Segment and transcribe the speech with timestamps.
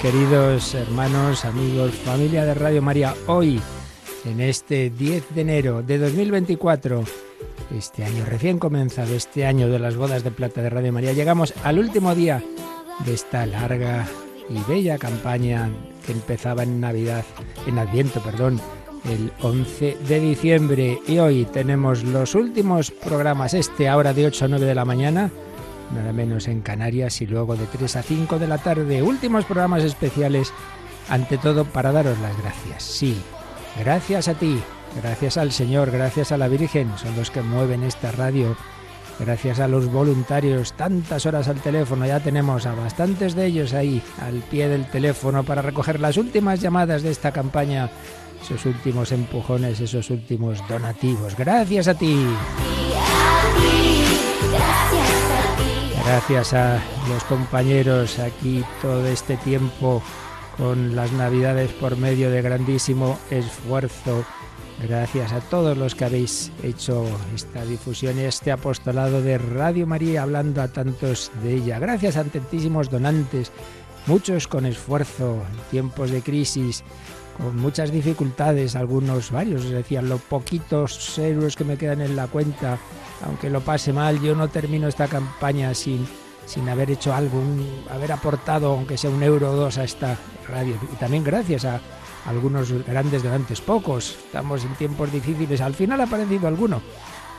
[0.00, 3.14] queridos hermanos, amigos, familia de Radio María.
[3.26, 3.60] Hoy,
[4.24, 7.04] en este 10 de enero de 2024,
[7.76, 11.52] este año recién comenzado, este año de las bodas de plata de Radio María, llegamos
[11.64, 12.42] al último día
[13.04, 14.06] de esta larga
[14.48, 15.70] y bella campaña
[16.06, 17.24] que empezaba en Navidad,
[17.66, 18.58] en Adviento, perdón,
[19.04, 20.98] el 11 de diciembre.
[21.06, 25.30] Y hoy tenemos los últimos programas, este ahora de 8 a 9 de la mañana
[25.94, 29.02] nada menos en Canarias y luego de 3 a 5 de la tarde.
[29.02, 30.52] Últimos programas especiales,
[31.08, 32.82] ante todo para daros las gracias.
[32.82, 33.20] Sí,
[33.78, 34.60] gracias a ti,
[35.02, 38.56] gracias al Señor, gracias a la Virgen, son los que mueven esta radio.
[39.18, 44.00] Gracias a los voluntarios, tantas horas al teléfono, ya tenemos a bastantes de ellos ahí
[44.18, 47.90] al pie del teléfono para recoger las últimas llamadas de esta campaña,
[48.42, 51.36] esos últimos empujones, esos últimos donativos.
[51.36, 52.16] Gracias a ti.
[56.12, 60.02] Gracias a los compañeros aquí todo este tiempo
[60.58, 64.24] con las navidades por medio de grandísimo esfuerzo.
[64.82, 70.24] Gracias a todos los que habéis hecho esta difusión y este apostolado de Radio María
[70.24, 71.78] hablando a tantos de ella.
[71.78, 73.52] Gracias a tantísimos donantes,
[74.08, 76.82] muchos con esfuerzo, en tiempos de crisis,
[77.38, 82.80] con muchas dificultades, algunos, varios decían, los poquitos euros que me quedan en la cuenta
[83.24, 86.06] aunque lo pase mal, yo no termino esta campaña sin,
[86.46, 87.42] sin haber hecho algo,
[87.90, 90.16] haber aportado, aunque sea un euro o dos, a esta
[90.48, 90.76] radio.
[90.92, 91.80] Y también gracias a
[92.26, 94.16] algunos grandes donantes, pocos.
[94.26, 95.60] Estamos en tiempos difíciles.
[95.60, 96.80] Al final ha aparecido alguno.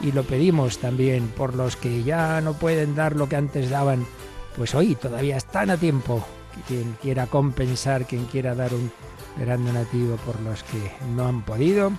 [0.01, 4.05] Y lo pedimos también por los que ya no pueden dar lo que antes daban.
[4.55, 6.23] Pues hoy todavía están a tiempo.
[6.67, 8.91] Quien quiera compensar, quien quiera dar un
[9.37, 11.91] gran donativo por los que no han podido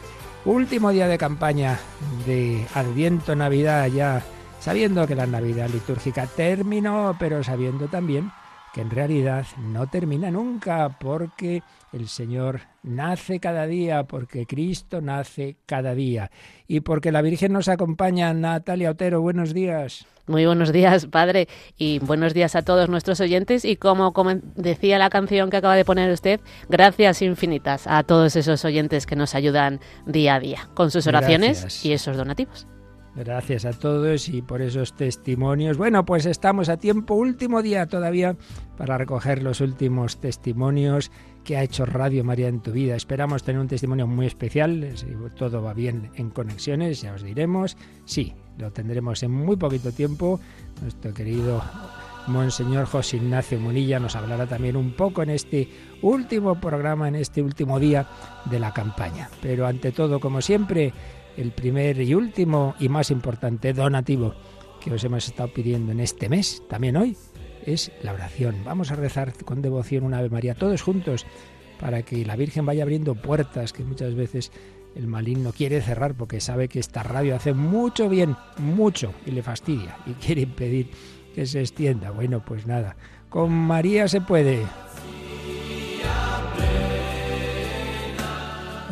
[0.45, 1.79] Último día de campaña
[2.27, 4.25] de Adviento Navidad ya,
[4.59, 8.33] sabiendo que la Navidad litúrgica terminó, pero sabiendo también
[8.75, 15.57] que en realidad no termina nunca porque el Señor nace cada día, porque Cristo nace
[15.67, 16.31] cada día
[16.67, 18.33] y porque la Virgen nos acompaña.
[18.33, 20.07] Natalia Otero, buenos días.
[20.27, 23.65] Muy buenos días, padre, y buenos días a todos nuestros oyentes.
[23.65, 24.13] Y como,
[24.57, 29.17] decía la canción que acaba de poner usted, gracias infinitas a todos esos oyentes que
[29.17, 32.67] nos ayudan día a día con sus oraciones y esos donativos.
[33.15, 35.77] Gracias a todos y por esos testimonios.
[35.77, 38.37] Bueno, pues estamos a tiempo, último día todavía
[38.79, 41.11] para recoger los últimos testimonios
[41.45, 42.97] que ha hecho Radio María en tu vida.
[42.97, 47.77] Esperamos tener un testimonio muy especial, si todo va bien en conexiones, ya os diremos.
[48.05, 50.41] Sí, lo tendremos en muy poquito tiempo.
[50.81, 51.63] Nuestro querido
[52.29, 55.69] Monseñor José Ignacio Munilla nos hablará también un poco en este
[56.03, 58.07] último programa, en este último día
[58.45, 59.29] de la campaña.
[59.41, 60.93] Pero ante todo, como siempre,
[61.37, 64.35] el primer y último y más importante donativo
[64.81, 67.17] que os hemos estado pidiendo en este mes, también hoy,
[67.67, 68.57] es la oración.
[68.65, 71.27] Vamos a rezar con devoción una Ave María todos juntos
[71.81, 74.53] para que la Virgen vaya abriendo puertas que muchas veces
[74.95, 79.43] el maligno quiere cerrar porque sabe que esta radio hace mucho bien, mucho, y le
[79.43, 80.91] fastidia y quiere impedir
[81.35, 82.11] que se extienda.
[82.11, 82.97] Bueno, pues nada,
[83.29, 84.63] con María se puede.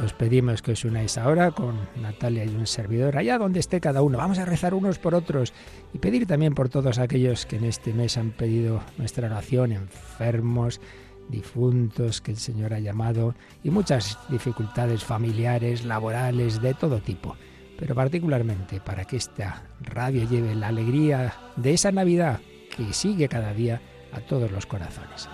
[0.02, 4.00] Os pedimos que os unáis ahora con Natalia y un servidor, allá donde esté cada
[4.00, 4.16] uno.
[4.16, 5.52] Vamos a rezar unos por otros
[5.92, 10.80] y pedir también por todos aquellos que en este mes han pedido nuestra oración, enfermos,
[11.28, 17.36] difuntos que el Señor ha llamado y muchas dificultades familiares, laborales, de todo tipo.
[17.78, 22.40] Pero particularmente para que esta radio lleve la alegría de esa Navidad
[22.74, 23.82] que sigue cada día
[24.12, 25.28] a todos los corazones.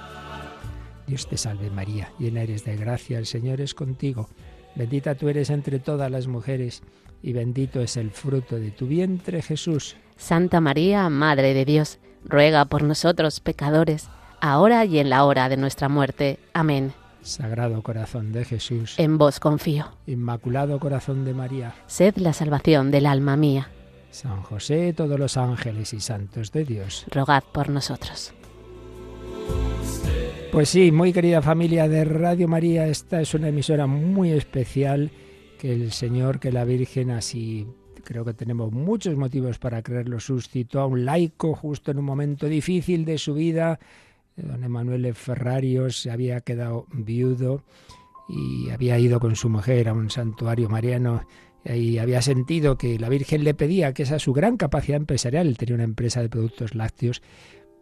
[1.07, 4.29] Dios te salve María, llena eres de gracia, el Señor es contigo,
[4.77, 6.83] bendita tú eres entre todas las mujeres
[7.23, 9.97] y bendito es el fruto de tu vientre Jesús.
[10.17, 14.09] Santa María, Madre de Dios, ruega por nosotros pecadores,
[14.41, 16.39] ahora y en la hora de nuestra muerte.
[16.53, 16.93] Amén.
[17.23, 18.95] Sagrado corazón de Jesús.
[18.99, 19.87] En vos confío.
[20.07, 21.75] Inmaculado corazón de María.
[21.89, 23.71] Sed la salvación del alma mía.
[24.11, 27.05] San José, todos los ángeles y santos de Dios.
[27.11, 28.33] Rogad por nosotros.
[30.57, 35.11] Pues sí, muy querida familia de Radio María, esta es una emisora muy especial
[35.59, 37.67] que el Señor, que la Virgen así
[38.03, 42.47] creo que tenemos muchos motivos para creerlo, suscitó a un laico justo en un momento
[42.47, 43.79] difícil de su vida,
[44.35, 47.63] Don Emanuele Ferrarios se había quedado viudo
[48.27, 51.27] y había ido con su mujer a un santuario mariano
[51.67, 55.59] y había sentido que la Virgen le pedía que esa su gran capacidad empresarial, él
[55.59, 57.21] tenía una empresa de productos lácteos,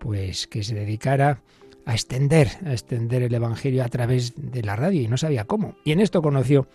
[0.00, 1.40] pues que se dedicara
[1.86, 5.76] a extender, a extender el Evangelio a través de la radio y no sabía cómo.
[5.84, 6.66] Y en esto conoció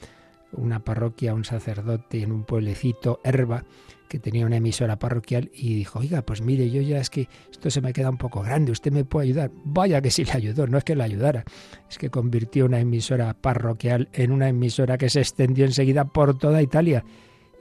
[0.51, 3.65] una parroquia, un sacerdote en un pueblecito, Herba,
[4.07, 7.69] que tenía una emisora parroquial y dijo, oiga, pues mire, yo ya es que esto
[7.69, 9.51] se me queda un poco grande, usted me puede ayudar.
[9.63, 11.44] Vaya que sí le ayudó, no es que le ayudara,
[11.89, 16.62] es que convirtió una emisora parroquial en una emisora que se extendió enseguida por toda
[16.62, 17.05] Italia.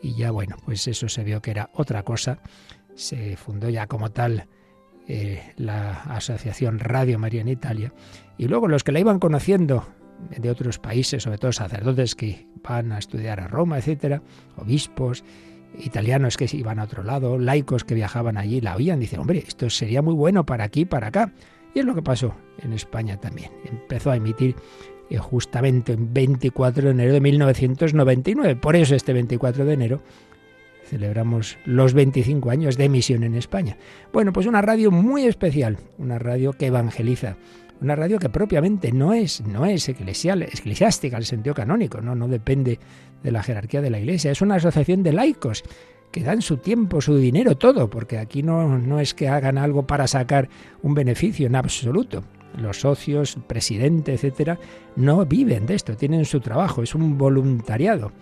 [0.01, 2.41] Y ya bueno, pues eso se vio que era otra cosa.
[2.95, 4.49] Se fundó ya como tal
[5.09, 7.93] eh, la Asociación Radio María en Italia.
[8.37, 9.87] Y luego los que la iban conociendo
[10.37, 14.23] de otros países, sobre todo sacerdotes que van a estudiar a Roma, etcétera,
[14.57, 15.25] obispos,
[15.79, 19.71] italianos que iban a otro lado, laicos que viajaban allí, la oían, dicen, hombre, esto
[19.71, 21.33] sería muy bueno para aquí, para acá.
[21.75, 23.51] Y es lo que pasó en España también.
[23.65, 24.57] Empezó a emitir
[25.11, 28.57] eh, justamente en 24 de enero de 1999.
[28.57, 30.03] Por eso este 24 de enero
[30.89, 33.77] celebramos los 25 años de emisión en España.
[34.13, 37.37] Bueno, pues una radio muy especial, una radio que evangeliza,
[37.81, 42.27] una radio que propiamente no es, no es eclesial, eclesiástica el sentido canónico, no, no
[42.27, 42.81] depende
[43.23, 45.63] de la jerarquía de la Iglesia, es una asociación de laicos
[46.11, 49.87] que dan su tiempo, su dinero, todo, porque aquí no, no es que hagan algo
[49.87, 50.49] para sacar
[50.83, 52.25] un beneficio en absoluto.
[52.57, 54.59] Los socios, presidente, etcétera,
[54.97, 58.13] no viven de esto, tienen su trabajo, es un voluntariado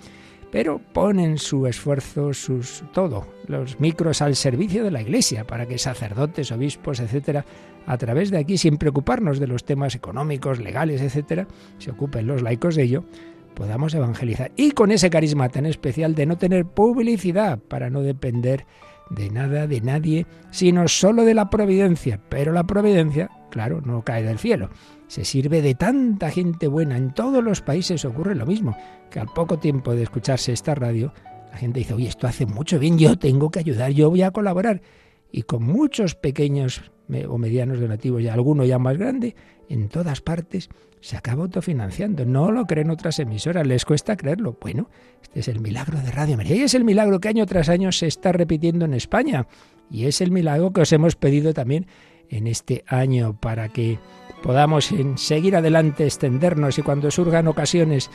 [0.56, 5.76] pero ponen su esfuerzo, sus todo, los micros al servicio de la Iglesia para que
[5.76, 7.44] sacerdotes, obispos, etcétera,
[7.84, 12.40] a través de aquí, sin preocuparnos de los temas económicos, legales, etcétera, se ocupen los
[12.40, 13.04] laicos de ello,
[13.52, 14.50] podamos evangelizar.
[14.56, 18.64] Y con ese carisma tan especial de no tener publicidad, para no depender
[19.10, 22.18] de nada, de nadie, sino solo de la providencia.
[22.30, 24.70] Pero la providencia, claro, no cae del cielo.
[25.08, 26.96] Se sirve de tanta gente buena.
[26.96, 28.76] En todos los países ocurre lo mismo,
[29.10, 31.12] que al poco tiempo de escucharse esta radio,
[31.50, 34.30] la gente dice, oye, esto hace mucho bien, yo tengo que ayudar, yo voy a
[34.30, 34.82] colaborar.
[35.30, 36.82] Y con muchos pequeños
[37.28, 39.36] o medianos donativos y alguno ya más grande,
[39.68, 40.68] en todas partes
[41.00, 42.24] se acaba autofinanciando.
[42.24, 44.58] No lo creen otras emisoras, les cuesta creerlo.
[44.60, 44.90] Bueno,
[45.22, 47.92] este es el milagro de Radio María y es el milagro que año tras año
[47.92, 49.46] se está repitiendo en España.
[49.90, 51.86] Y es el milagro que os hemos pedido también
[52.28, 53.98] en este año para que
[54.46, 58.08] podamos seguir adelante, extendernos y cuando surjan ocasiones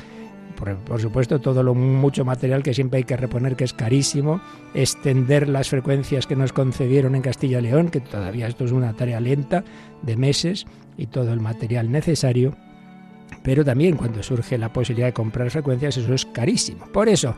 [0.85, 4.39] por, supuesto todo lo mucho material que siempre hay que reponer que es carísimo,
[4.73, 8.93] extender las frecuencias que nos concedieron en Castilla y León, que todavía esto es una
[8.93, 9.65] tarea lenta
[10.03, 10.67] de meses
[10.97, 12.55] y todo el material necesario,
[13.43, 16.85] pero también cuando surge la posibilidad de comprar frecuencias eso es carísimo.
[16.93, 17.35] Por eso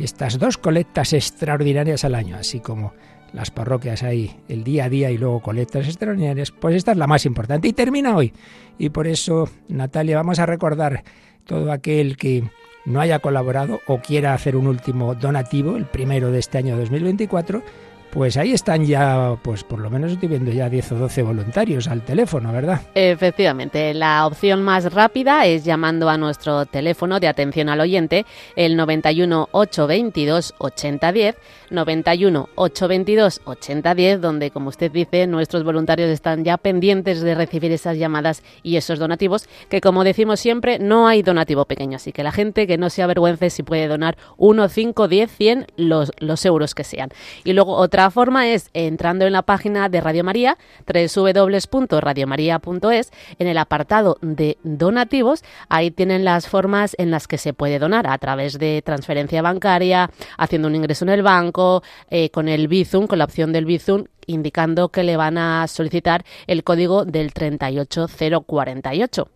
[0.00, 2.92] estas dos colectas extraordinarias al año, así como
[3.36, 7.06] las parroquias hay el día a día y luego colectas extraordinarias, pues esta es la
[7.06, 8.32] más importante y termina hoy.
[8.78, 11.04] Y por eso, Natalia, vamos a recordar
[11.44, 12.44] todo aquel que
[12.86, 17.62] no haya colaborado o quiera hacer un último donativo, el primero de este año 2024,
[18.10, 21.88] pues ahí están ya, pues por lo menos estoy viendo ya 10 o 12 voluntarios
[21.88, 22.80] al teléfono, ¿verdad?
[22.94, 28.24] Efectivamente, la opción más rápida es llamando a nuestro teléfono de atención al oyente,
[28.56, 31.36] el 91 822 8010,
[31.70, 37.98] 91 822 8010, donde, como usted dice, nuestros voluntarios están ya pendientes de recibir esas
[37.98, 42.32] llamadas y esos donativos, que como decimos siempre, no hay donativo pequeño, así que la
[42.32, 46.74] gente que no se avergüence si puede donar 1, 5, 10, 100, los, los euros
[46.74, 47.10] que sean.
[47.44, 53.58] Y luego otra forma es entrando en la página de Radio María, www.radiomaria.es, en el
[53.58, 58.58] apartado de donativos, ahí tienen las formas en las que se puede donar, a través
[58.58, 63.24] de transferencia bancaria, haciendo un ingreso en el banco, eh, con el Bizum, con la
[63.24, 69.30] opción del Bizum, indicando que le van a solicitar el código del 38048.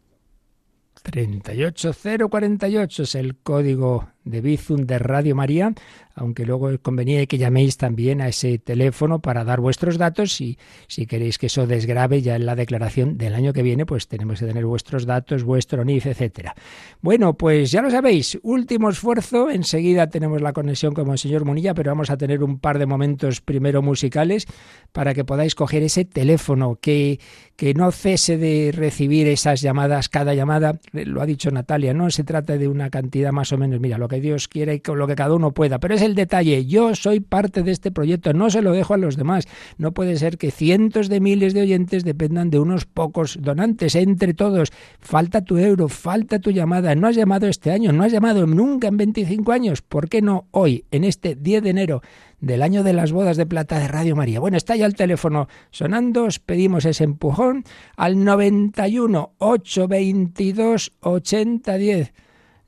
[1.03, 5.75] 38048 es el código de Bizum de Radio María
[6.21, 11.07] aunque luego convenía que llaméis también a ese teléfono para dar vuestros datos y si
[11.07, 14.47] queréis que eso desgrabe ya en la declaración del año que viene, pues tenemos que
[14.47, 16.55] tener vuestros datos, vuestro NIF, etcétera.
[17.01, 21.73] Bueno, pues ya lo sabéis, último esfuerzo, enseguida tenemos la conexión con el señor Munilla,
[21.73, 24.47] pero vamos a tener un par de momentos primero musicales
[24.93, 27.19] para que podáis coger ese teléfono que
[27.61, 32.25] que no cese de recibir esas llamadas, cada llamada, lo ha dicho Natalia, no se
[32.25, 35.15] trata de una cantidad más o menos, mira, lo que Dios quiera y lo que
[35.15, 38.61] cada uno pueda, pero es el detalle, yo soy parte de este proyecto, no se
[38.61, 39.49] lo dejo a los demás.
[39.79, 44.35] No puede ser que cientos de miles de oyentes dependan de unos pocos donantes, entre
[44.35, 44.73] todos.
[45.01, 46.95] Falta tu euro, falta tu llamada.
[46.95, 49.81] No has llamado este año, no has llamado nunca en 25 años.
[49.81, 52.03] ¿Por qué no hoy, en este 10 de enero?
[52.41, 54.41] del año de las bodas de plata de Radio María.
[54.41, 57.65] Bueno, está ya el teléfono sonando, os pedimos ese empujón
[57.97, 62.13] al 91 822 8010.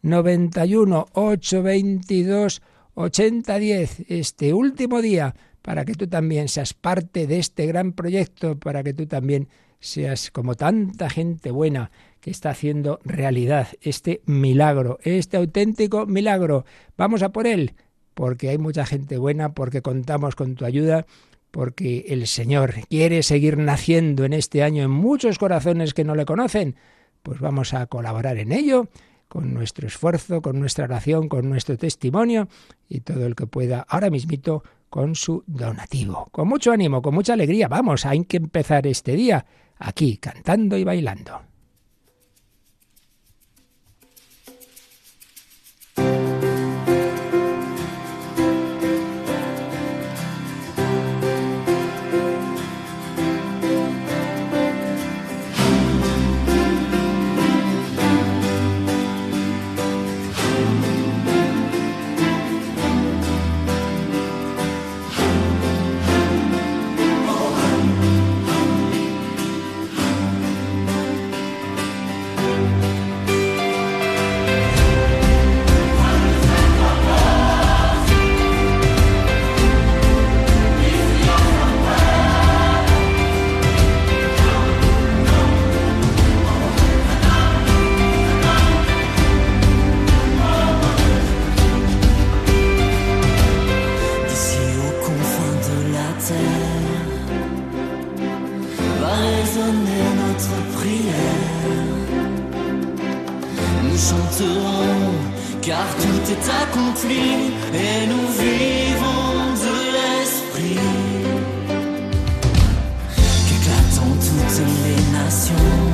[0.02, 2.62] 91 822
[2.94, 8.82] 8010, este último día, para que tú también seas parte de este gran proyecto, para
[8.82, 9.48] que tú también
[9.80, 11.90] seas como tanta gente buena
[12.20, 16.64] que está haciendo realidad este milagro, este auténtico milagro.
[16.96, 17.74] Vamos a por él.
[18.14, 21.06] porque hay mucha gente buena, porque contamos con tu ayuda,
[21.50, 26.26] porque el Señor quiere seguir naciendo en este año en muchos corazones que no le
[26.26, 26.76] conocen,
[27.22, 28.88] pues vamos a colaborar en ello
[29.32, 32.48] con nuestro esfuerzo, con nuestra oración, con nuestro testimonio
[32.86, 36.28] y todo el que pueda ahora mismito con su donativo.
[36.30, 39.46] Con mucho ánimo, con mucha alegría, vamos, hay que empezar este día
[39.78, 41.51] aquí cantando y bailando.
[105.60, 110.78] car tout est accompli et nous vivons de l'esprit.
[113.46, 115.91] Qu'éclatant toutes les nations.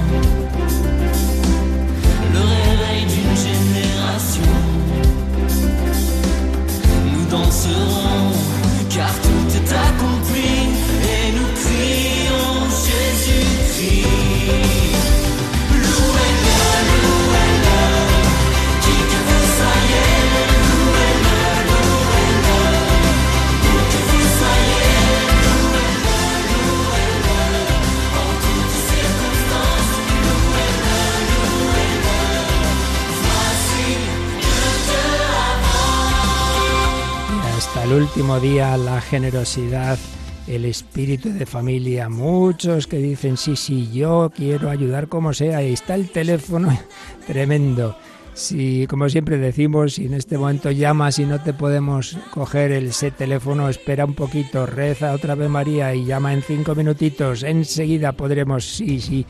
[38.08, 39.98] Último día la generosidad,
[40.46, 42.08] el espíritu de familia.
[42.08, 45.58] Muchos que dicen, sí, sí, yo quiero ayudar como sea.
[45.58, 46.70] Ahí está el teléfono
[47.26, 47.96] tremendo.
[48.32, 52.86] Si, como siempre decimos, si en este momento llamas y no te podemos coger el
[52.86, 57.42] ese teléfono, espera un poquito, reza otra vez María y llama en cinco minutitos.
[57.42, 59.26] Enseguida podremos, sí, sí,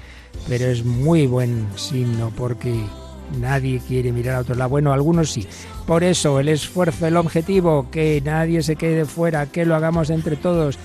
[0.49, 2.81] pero es muy buen signo porque
[3.41, 4.71] nadie quiere mirar a otro lado.
[4.71, 5.49] Bueno, algunos sí,
[5.89, 10.37] por eso el esfuerzo, el objetivo, que nadie se quede fuera, que lo hagamos entre
[10.37, 10.77] todos.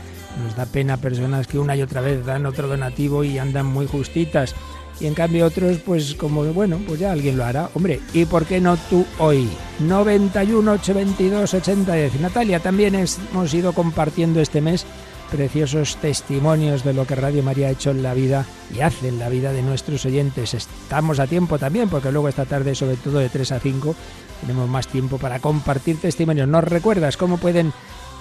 [0.41, 3.86] Nos da pena personas que una y otra vez dan otro donativo y andan muy
[3.86, 4.55] justitas.
[5.01, 7.69] Y en cambio otros, pues como, bueno, pues ya alguien lo hará.
[7.74, 9.50] Hombre, ¿y por qué no tú hoy?
[9.79, 12.22] 91 822 8010.
[12.22, 14.86] Natalia, también hemos ido compartiendo este mes
[15.29, 19.19] preciosos testimonios de lo que Radio María ha hecho en la vida y hace en
[19.19, 20.53] la vida de nuestros oyentes.
[20.53, 23.95] Estamos a tiempo también, porque luego esta tarde, sobre todo de 3 a 5,
[24.43, 26.47] tenemos más tiempo para compartir testimonios.
[26.47, 27.71] ¿Nos recuerdas cómo pueden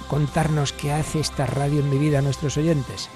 [0.09, 3.09] contarnos qué hace esta radio en mi vida nuestros oyentes?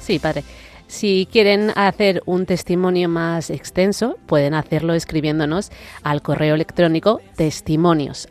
[0.00, 0.44] Sí, padre.
[0.86, 5.72] Si quieren hacer un testimonio más extenso, pueden hacerlo escribiéndonos
[6.02, 8.28] al correo electrónico testimonios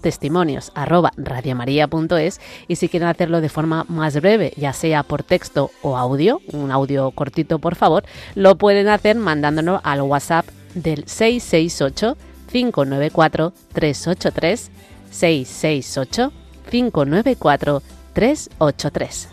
[0.00, 5.70] testimonios arroba radiomaria.es y si quieren hacerlo de forma más breve, ya sea por texto
[5.82, 12.16] o audio, un audio cortito por favor, lo pueden hacer mandándonos al WhatsApp del 668
[12.50, 14.70] 594 383
[15.10, 16.32] 668
[16.70, 19.28] 594 383.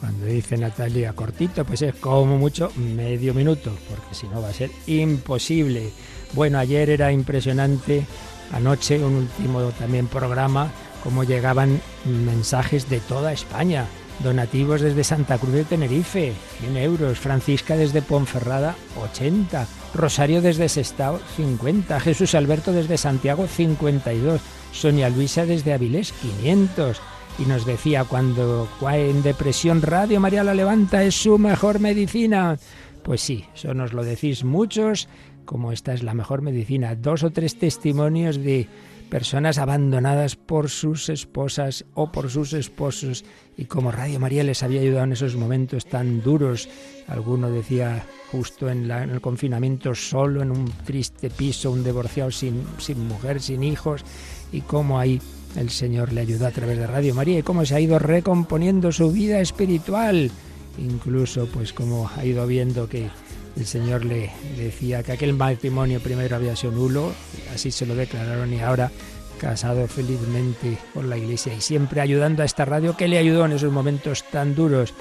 [0.00, 4.52] Cuando dice Natalia cortito, pues es como mucho medio minuto, porque si no va a
[4.52, 5.90] ser imposible.
[6.34, 8.06] Bueno, ayer era impresionante
[8.52, 10.70] anoche un último también programa,
[11.02, 13.86] cómo llegaban mensajes de toda España.
[14.22, 17.18] Donativos desde Santa Cruz de Tenerife, 100 euros.
[17.18, 19.66] Francisca desde Ponferrada, 80.
[19.94, 22.00] Rosario desde Sestao, 50.
[22.00, 24.40] Jesús Alberto desde Santiago, 52.
[24.72, 27.00] Sonia Luisa desde Avilés, 500.
[27.38, 32.56] Y nos decía, cuando en depresión Radio María la levanta, es su mejor medicina.
[33.02, 35.08] Pues sí, eso nos lo decís muchos
[35.44, 36.94] como esta es la mejor medicina.
[36.94, 38.68] Dos o tres testimonios de
[39.14, 43.24] personas abandonadas por sus esposas o por sus esposos
[43.56, 46.68] y como Radio María les había ayudado en esos momentos tan duros.
[47.06, 53.06] Alguno decía justo en, el confinamiento solo, en un triste piso, un divorciado sin, sin
[53.06, 54.04] mujer, sin hijos
[54.50, 55.22] y cómo ahí
[55.54, 58.90] el Señor le ayudó a través de Radio María y cómo se ha ido recomponiendo
[58.90, 60.28] su vida espiritual
[60.76, 63.08] incluso pues como ha ido viendo que
[63.56, 67.12] el Señor le decía que aquel matrimonio primero había sido nulo,
[67.54, 68.90] así se lo declararon y ahora
[69.38, 73.52] casado felizmente con la iglesia y siempre ayudando a esta radio que le ayudó en
[73.52, 74.94] esos momentos tan duros.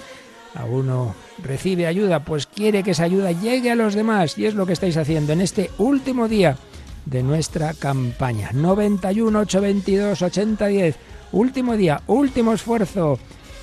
[0.55, 4.53] A uno recibe ayuda, pues quiere que esa ayuda llegue a los demás y es
[4.53, 6.57] lo que estáis haciendo en este último día
[7.05, 8.51] de nuestra campaña.
[8.53, 10.95] 91 822 8010.
[11.31, 13.17] Último día, último esfuerzo.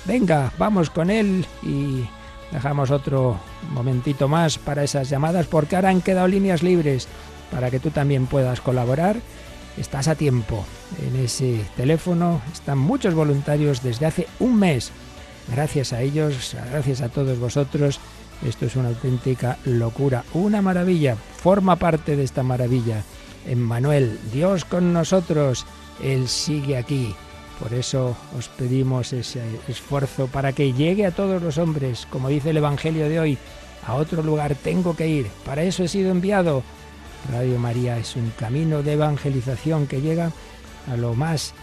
[0.05, 2.03] Venga, vamos con él y
[2.51, 3.39] dejamos otro
[3.71, 7.07] momentito más para esas llamadas porque ahora han quedado líneas libres
[7.51, 9.17] para que tú también puedas colaborar
[9.77, 10.65] estás a tiempo.
[11.05, 14.91] En ese teléfono están muchos voluntarios desde hace un mes.
[15.51, 17.99] Gracias a ellos, gracias a todos vosotros,
[18.45, 21.15] esto es una auténtica locura, una maravilla.
[21.15, 23.03] Forma parte de esta maravilla.
[23.47, 25.65] Emmanuel, Dios con nosotros,
[26.01, 27.15] Él sigue aquí.
[27.61, 32.49] Por eso os pedimos ese esfuerzo para que llegue a todos los hombres, como dice
[32.49, 33.37] el Evangelio de hoy,
[33.85, 35.27] a otro lugar tengo que ir.
[35.45, 36.63] Para eso he sido enviado
[37.29, 40.31] Radio María es un camino de evangelización que llega
[40.91, 41.53] a lo más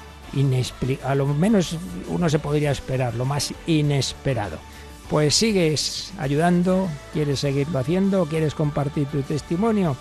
[1.04, 1.78] a lo menos
[2.08, 4.58] uno se podría esperar, lo más inesperado.
[5.08, 9.96] Pues sigues ayudando, quieres seguirlo haciendo, quieres compartir tu testimonio,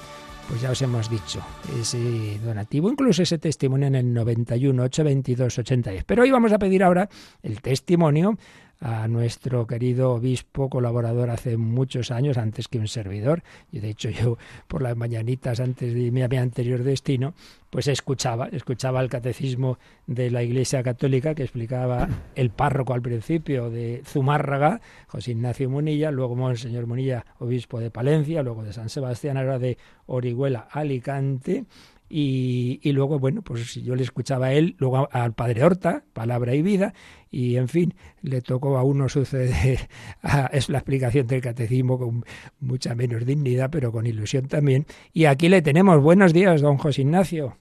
[0.48, 1.42] pues ya os hemos dicho,
[1.80, 5.92] ese donativo, incluso ese testimonio en el 91 822 80.
[6.06, 7.10] Pero hoy vamos a pedir ahora
[7.44, 8.38] el testimonio
[8.80, 13.44] a nuestro querido obispo, colaborador hace muchos años, antes que un servidor.
[13.72, 14.38] Y de hecho yo
[14.68, 17.34] por las mañanitas antes de mi anterior destino,
[17.70, 23.70] pues escuchaba, escuchaba el catecismo de la Iglesia Católica que explicaba el párroco al principio
[23.70, 29.38] de Zumárraga, José Ignacio Munilla, luego Monseñor Munilla, obispo de Palencia, luego de San Sebastián,
[29.38, 31.66] ahora de Orihuela, Alicante,
[32.10, 36.56] y, y, luego, bueno, pues yo le escuchaba a él, luego al padre Horta, Palabra
[36.56, 36.94] y Vida,
[37.30, 39.90] y en fin, le tocó a uno suceder,
[40.52, 42.26] es la explicación del catecismo con
[42.60, 44.86] mucha menos dignidad, pero con ilusión también.
[45.14, 46.02] Y aquí le tenemos.
[46.02, 47.58] Buenos días, don José Ignacio.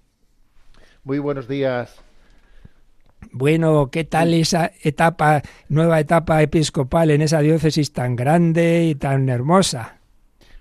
[1.04, 2.02] Muy buenos días.
[3.32, 9.28] Bueno, ¿qué tal esa etapa, nueva etapa episcopal en esa diócesis tan grande y tan
[9.28, 9.95] hermosa?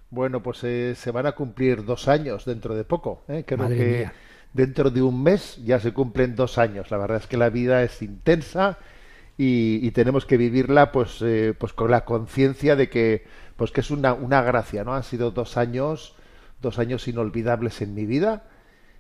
[0.09, 3.23] Bueno, pues eh, se van a cumplir dos años dentro de poco.
[3.27, 3.43] ¿eh?
[3.45, 4.09] Creo que
[4.53, 6.91] dentro de un mes ya se cumplen dos años.
[6.91, 8.77] La verdad es que la vida es intensa
[9.37, 13.25] y, tenemos que vivirla pues, eh, pues con la conciencia de que,
[13.57, 14.83] pues que es una, una gracia.
[14.83, 14.93] ¿no?
[14.93, 16.15] Han sido dos años,
[16.61, 18.43] dos años inolvidables en mi vida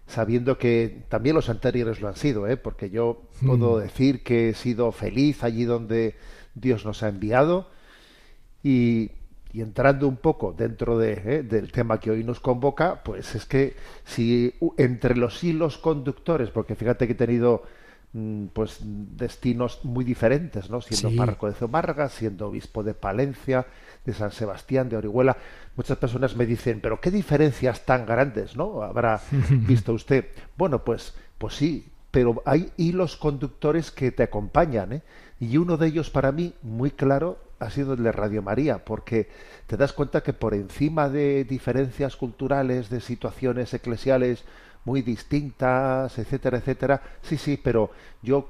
[0.07, 2.57] sabiendo que también los anteriores lo han sido, ¿eh?
[2.57, 3.81] porque yo puedo mm.
[3.81, 6.15] decir que he sido feliz allí donde
[6.53, 7.69] Dios nos ha enviado
[8.63, 9.11] y,
[9.55, 13.45] y entrando un poco dentro de, eh, del tema que hoy nos convoca, pues es
[13.45, 17.63] que si entre los hilos conductores, porque fíjate que he tenido
[18.11, 20.81] mm, pues destinos muy diferentes, ¿no?
[20.81, 23.65] Siendo párroco de Zomárraga, siendo obispo de Palencia,
[24.03, 25.37] de San Sebastián, de Orihuela,
[25.77, 28.81] muchas personas me dicen, pero qué diferencias tan grandes, ¿no?
[28.81, 30.25] Habrá visto usted.
[30.57, 35.01] Bueno, pues, pues sí, pero hay hilos conductores que te acompañan, ¿eh?
[35.39, 39.29] Y uno de ellos para mí, muy claro, ha sido el de Radio María, porque
[39.67, 44.43] te das cuenta que por encima de diferencias culturales, de situaciones eclesiales
[44.83, 47.91] muy distintas, etcétera, etcétera, sí, sí, pero
[48.21, 48.49] yo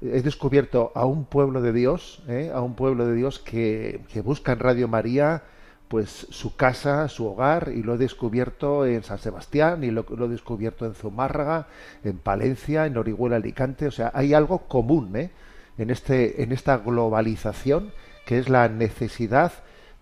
[0.00, 2.50] he descubierto a un pueblo de Dios, ¿eh?
[2.52, 5.42] a un pueblo de Dios que, que busca en Radio María
[5.88, 10.26] pues su casa, su hogar, y lo he descubierto en San Sebastián, y lo, lo,
[10.26, 11.66] he descubierto en Zumárraga,
[12.04, 15.30] en Palencia, en Orihuela, Alicante, o sea, hay algo común ¿eh?
[15.78, 17.90] en, este, en esta globalización
[18.28, 19.52] que es la necesidad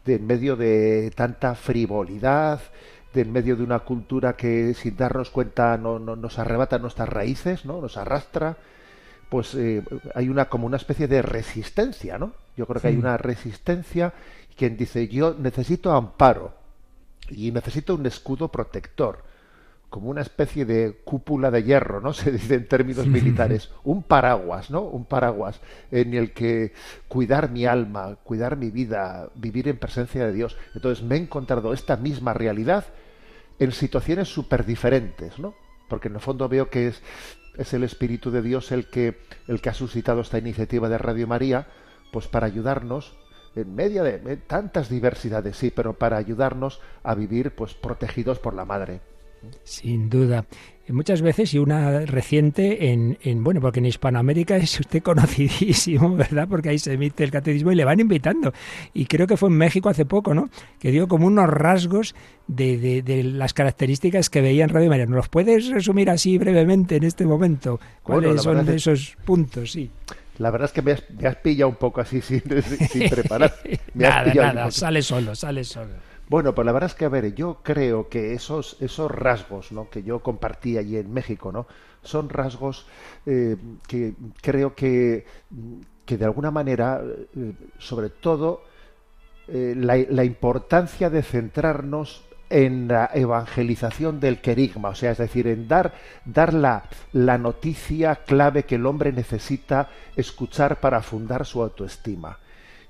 [0.05, 2.61] de en medio de tanta frivolidad,
[3.15, 7.65] de en medio de una cultura que sin darnos cuenta no, nos arrebata nuestras raíces,
[7.65, 7.81] ¿no?
[7.81, 8.57] Nos arrastra,
[9.29, 12.33] pues eh, hay una como una especie de resistencia, ¿no?
[12.57, 14.13] Yo creo que hay una resistencia
[14.57, 16.53] quien dice yo necesito amparo
[17.29, 19.23] y necesito un escudo protector
[19.97, 22.13] como una especie de cúpula de hierro, ¿no?
[22.13, 24.83] Se dice en términos militares, un paraguas, ¿no?
[24.83, 25.59] Un paraguas
[25.91, 26.75] en el que
[27.09, 30.55] cuidar mi alma, cuidar mi vida, vivir en presencia de Dios.
[30.75, 32.85] Entonces me he encontrado esta misma realidad
[33.59, 35.55] en situaciones súper diferentes, ¿no?
[35.89, 37.01] Porque en el fondo veo que es,
[37.57, 39.17] es el Espíritu de Dios el que,
[39.49, 41.69] el que ha suscitado esta iniciativa de Radio María,
[42.13, 43.17] pues para ayudarnos
[43.55, 48.67] en medio de tantas diversidades, sí, pero para ayudarnos a vivir pues protegidos por la
[48.67, 49.01] Madre.
[49.65, 50.47] Sin duda.
[50.89, 56.47] Muchas veces, y una reciente en, en, bueno, porque en Hispanoamérica es usted conocidísimo, ¿verdad?
[56.49, 58.53] Porque ahí se emite el catecismo y le van invitando.
[58.95, 60.49] Y creo que fue en México hace poco, ¿no?
[60.79, 62.15] Que dio como unos rasgos
[62.47, 65.07] de, de, de las características que veía en Radio María.
[65.07, 67.81] ¿Nos los puedes resumir así brevemente en este momento?
[68.05, 69.73] ¿Cuáles son esos puntos?
[69.73, 69.91] Sí.
[70.39, 70.93] La verdad es que me
[71.29, 72.43] has, pillado un poco así sin,
[73.09, 73.55] preparar.
[73.95, 75.95] nada, nada, sale solo, sale solo.
[76.29, 79.89] Bueno, pues la verdad es que, a ver, yo creo que esos, esos rasgos ¿no?
[79.89, 81.67] que yo compartí allí en México, ¿no?
[82.03, 82.87] Son rasgos
[83.27, 85.25] eh, que creo que,
[86.05, 88.63] que de alguna manera, eh, sobre todo,
[89.47, 95.47] eh, la, la, importancia de centrarnos en la evangelización del querigma, o sea, es decir,
[95.47, 101.63] en dar, dar la, la noticia clave que el hombre necesita escuchar para fundar su
[101.63, 102.39] autoestima.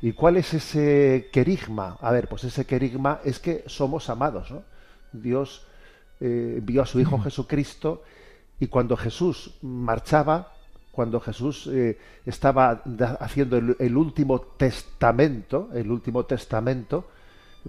[0.03, 1.97] ¿Y cuál es ese querigma?
[2.01, 4.63] A ver, pues ese querigma es que somos amados, ¿no?
[5.13, 5.67] Dios
[6.21, 8.03] eh, envió a su Hijo Jesucristo
[8.61, 10.53] y cuando Jesús marchaba,
[10.93, 12.83] cuando Jesús eh, estaba
[13.21, 17.09] haciendo el, último testamento, el último testamento,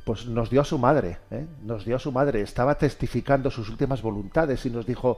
[0.05, 1.45] pues nos dio a su madre, ¿eh?
[1.63, 5.17] nos dio a su madre, estaba testificando sus últimas voluntades y nos dijo,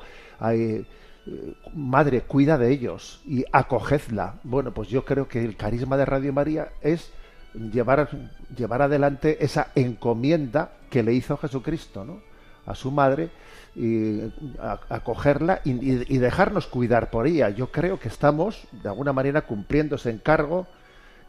[1.73, 4.35] madre, cuida de ellos y acogedla.
[4.43, 7.11] Bueno, pues yo creo que el carisma de Radio María es
[7.53, 8.09] llevar,
[8.55, 12.21] llevar adelante esa encomienda que le hizo Jesucristo, ¿no?
[12.65, 13.29] A su madre
[13.75, 14.21] y
[14.59, 17.49] acogerla y, y, dejarnos cuidar por ella.
[17.49, 20.67] Yo creo que estamos, de alguna manera, cumpliendo ese encargo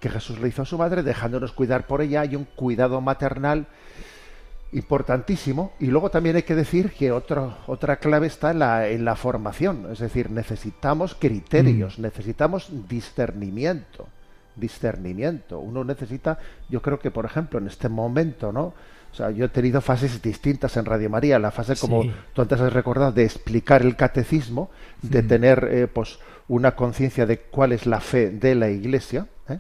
[0.00, 2.22] que Jesús le hizo a su madre, dejándonos cuidar por ella.
[2.22, 3.66] Hay un cuidado maternal
[4.72, 5.72] importantísimo.
[5.80, 9.88] Y luego también hay que decir que otra clave está en la, en la, formación.
[9.92, 12.02] Es decir, necesitamos criterios, mm.
[12.02, 14.06] necesitamos discernimiento.
[14.56, 15.58] Discernimiento.
[15.60, 18.74] Uno necesita, yo creo que, por ejemplo, en este momento, ¿no?
[19.12, 21.38] O sea, yo he tenido fases distintas en Radio María.
[21.38, 24.70] La fase, como tú antes has recordado, de explicar el catecismo,
[25.02, 29.26] de tener, eh, pues, una conciencia de cuál es la fe de la Iglesia.
[29.48, 29.58] ¿eh?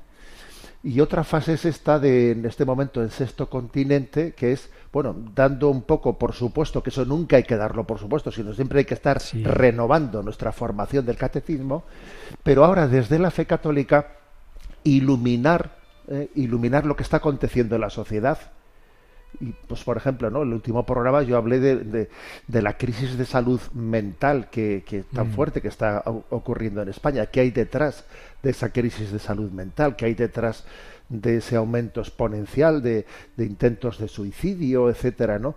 [0.82, 5.14] Y otra fase es esta de, en este momento, el sexto continente, que es bueno,
[5.34, 8.80] dando un poco, por supuesto, que eso nunca hay que darlo por supuesto, sino siempre
[8.80, 11.84] hay que estar renovando nuestra formación del catecismo,
[12.42, 14.16] pero ahora desde la fe católica
[14.82, 15.76] iluminar,
[16.08, 18.38] eh, iluminar lo que está aconteciendo en la sociedad.
[19.38, 20.42] Y pues por ejemplo, ¿no?
[20.42, 22.08] el último programa yo hablé de,
[22.46, 25.32] de, la crisis de salud mental que, que tan mm.
[25.32, 27.26] fuerte que está ocurriendo en España.
[27.26, 28.04] ¿Qué hay detrás
[28.42, 29.96] de esa crisis de salud mental?
[29.96, 30.64] ¿Qué hay detrás
[31.10, 33.04] de ese aumento exponencial de,
[33.36, 35.56] intentos de suicidio, etcétera, ¿no?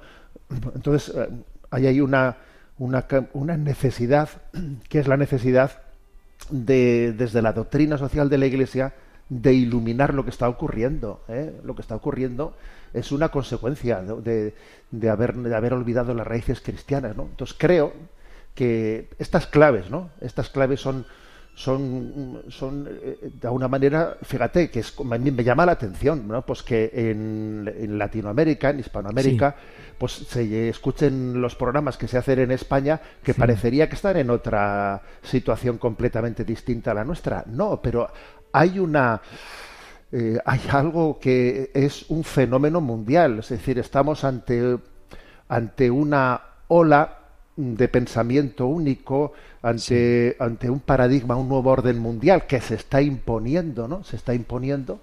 [0.76, 1.30] Entonces, eh,
[1.70, 2.38] hay ahí una,
[2.80, 4.30] una, una, necesidad,
[4.90, 5.84] que es la necesidad
[6.50, 8.94] de, desde la doctrina social de la Iglesia,
[9.30, 11.22] de iluminar lo que está ocurriendo.
[11.28, 11.60] ¿eh?
[11.64, 12.56] Lo que está ocurriendo
[12.94, 14.54] es una consecuencia de,
[14.92, 17.16] de, haber, de haber olvidado las raíces cristianas.
[17.16, 17.24] ¿no?
[17.24, 17.94] Entonces creo
[18.56, 20.12] que estas claves, ¿no?
[20.22, 21.06] Estas claves son,
[21.56, 26.28] son, son eh, de alguna manera, fíjate, que es, a mí me llama la atención,
[26.28, 26.46] ¿no?
[26.46, 29.56] Pues que en, Latinoamérica, en Hispanoamérica,
[29.98, 34.30] pues se escuchen los programas que se hacen en España que parecería que están en
[34.30, 37.44] otra situación completamente distinta a la nuestra.
[37.48, 38.10] No, pero
[38.54, 39.22] hay una...
[40.16, 44.78] Eh, hay algo que es un fenómeno mundial, es decir, estamos ante,
[45.50, 47.18] ante una ola
[47.56, 53.88] de pensamiento único, ante, ante un paradigma, un nuevo orden mundial que se está imponiendo,
[53.88, 54.04] ¿no?
[54.04, 55.00] Se está imponiendo.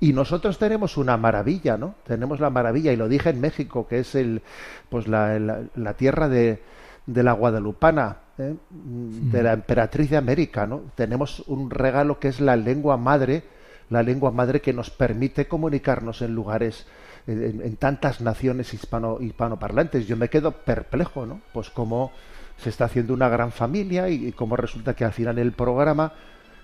[0.00, 1.94] Y nosotros tenemos una maravilla, ¿no?
[2.04, 4.42] Tenemos la maravilla, y lo dije en México, que es el,
[4.88, 6.60] pues la, la, tierra de,
[7.06, 8.54] de, la Guadalupana, ¿eh?
[8.70, 10.82] de la emperatriz de América, ¿no?
[10.94, 13.44] Tenemos un regalo que es la lengua madre,
[13.90, 16.86] la lengua madre que nos permite comunicarnos en lugares
[17.26, 20.06] en, tantas naciones hispano, hispanoparlantes.
[20.06, 21.40] Yo me quedo perplejo, ¿no?
[21.52, 22.12] Pues cómo
[22.56, 26.12] se está haciendo una gran familia y, cómo resulta que al final el programa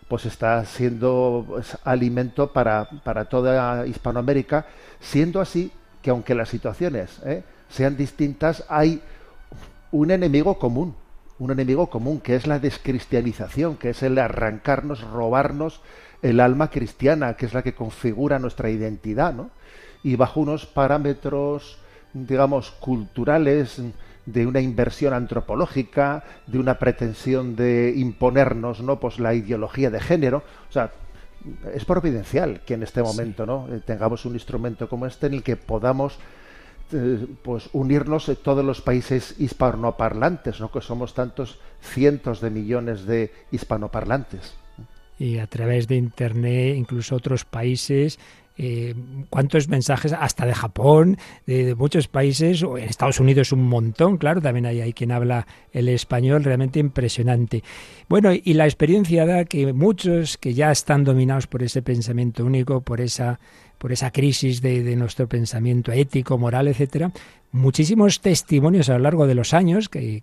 [0.09, 4.65] pues está siendo pues, alimento para, para toda Hispanoamérica,
[5.01, 5.71] siendo así
[6.01, 7.43] que aunque las situaciones ¿eh?
[7.69, 9.03] sean distintas, hay
[9.93, 10.95] un enemigo común,
[11.39, 15.81] un enemigo común, que es la descristianización, que es el arrancarnos, robarnos
[16.23, 19.51] el alma cristiana, que es la que configura nuestra identidad, ¿no?
[20.03, 21.79] y bajo unos parámetros,
[22.13, 23.81] digamos, culturales,
[24.27, 29.01] de una inversión antropológica, de una pretensión de imponernos, ¿no?
[29.01, 30.43] Pues la ideología de género.
[30.69, 30.93] O sea,
[31.75, 33.69] es providencial que en este momento, ¿no?
[33.73, 36.19] Eh, tengamos un instrumento como este en el que podamos
[37.43, 40.71] pues unirnos todos los países hispanoparlantes, ¿no?
[40.71, 44.55] Que somos tantos cientos de millones de hispanoparlantes.
[45.19, 48.19] Y a través de internet, incluso otros países
[48.61, 48.93] eh,
[49.31, 54.67] cuántos mensajes, hasta de Japón, de, muchos países, en Estados Unidos un montón, claro, también
[54.67, 57.63] hay, hay quien habla el español, realmente impresionante.
[58.09, 62.81] Bueno, y la experiencia da que muchos que ya están dominados por ese pensamiento único,
[62.81, 63.39] por esa
[63.79, 67.13] por esa crisis de, nuestro pensamiento ético, moral, etcétera,
[67.53, 70.23] muchísimos testimonios a lo largo de los años que,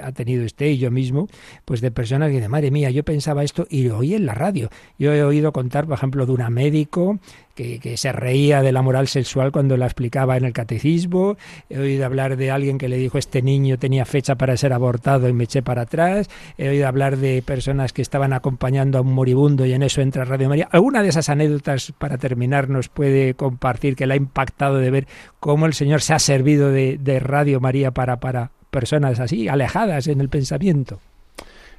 [0.00, 1.28] ha, tenido usted y yo mismo,
[1.64, 4.34] pues de personas que dicen, madre mía, yo pensaba esto y lo oí en la
[4.34, 4.68] radio.
[4.98, 7.18] Yo he oído contar, por ejemplo, de una médico
[7.54, 11.36] que, que, se reía de la moral sexual cuando la explicaba en el catecismo.
[11.68, 15.28] He oído hablar de alguien que le dijo este niño tenía fecha para ser abortado
[15.28, 16.28] y me eché para atrás.
[16.58, 20.24] He oído hablar de personas que estaban acompañando a un moribundo y en eso entra
[20.24, 20.68] Radio María.
[20.70, 25.06] ¿Alguna de esas anécdotas, para terminar, nos puede compartir que le ha impactado de ver
[25.38, 30.20] cómo el Señor se ha servido de, Radio María para, para personas así, alejadas en
[30.20, 30.98] el pensamiento?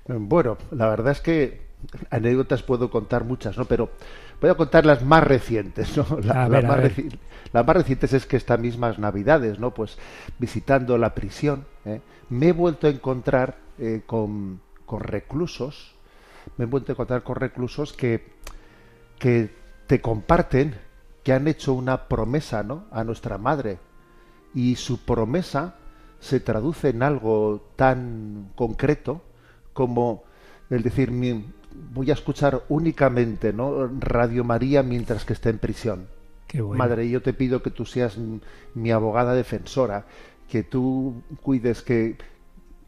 [0.08, 1.64] Bueno, la verdad es que
[2.10, 3.66] anécdotas puedo contar muchas, ¿no?
[3.66, 3.90] Pero
[4.40, 6.06] voy a contar las más recientes, ¿no?
[6.22, 6.50] las,
[7.66, 9.74] más recientes es que estas mismas Navidades, ¿no?
[9.74, 9.98] Pues
[10.40, 12.02] visitando la prisión, ¿eh?
[12.30, 15.96] me he vuelto a encontrar eh, con, con, reclusos,
[16.58, 18.34] me he vuelto a encontrar con reclusos que,
[19.20, 19.50] que
[19.88, 20.76] te comparten
[21.24, 22.86] que han hecho una promesa, ¿no?
[22.92, 23.80] A nuestra madre,
[24.54, 25.76] y su promesa
[26.20, 29.22] se traduce en algo tan concreto
[29.74, 30.24] como
[30.70, 31.12] el decir
[31.94, 33.88] voy a escuchar únicamente ¿no?
[34.00, 36.08] Radio María mientras que esté en prisión.
[36.76, 38.16] Madre, yo te pido que tú seas
[38.76, 40.06] mi abogada defensora,
[40.48, 42.16] que tú cuides que,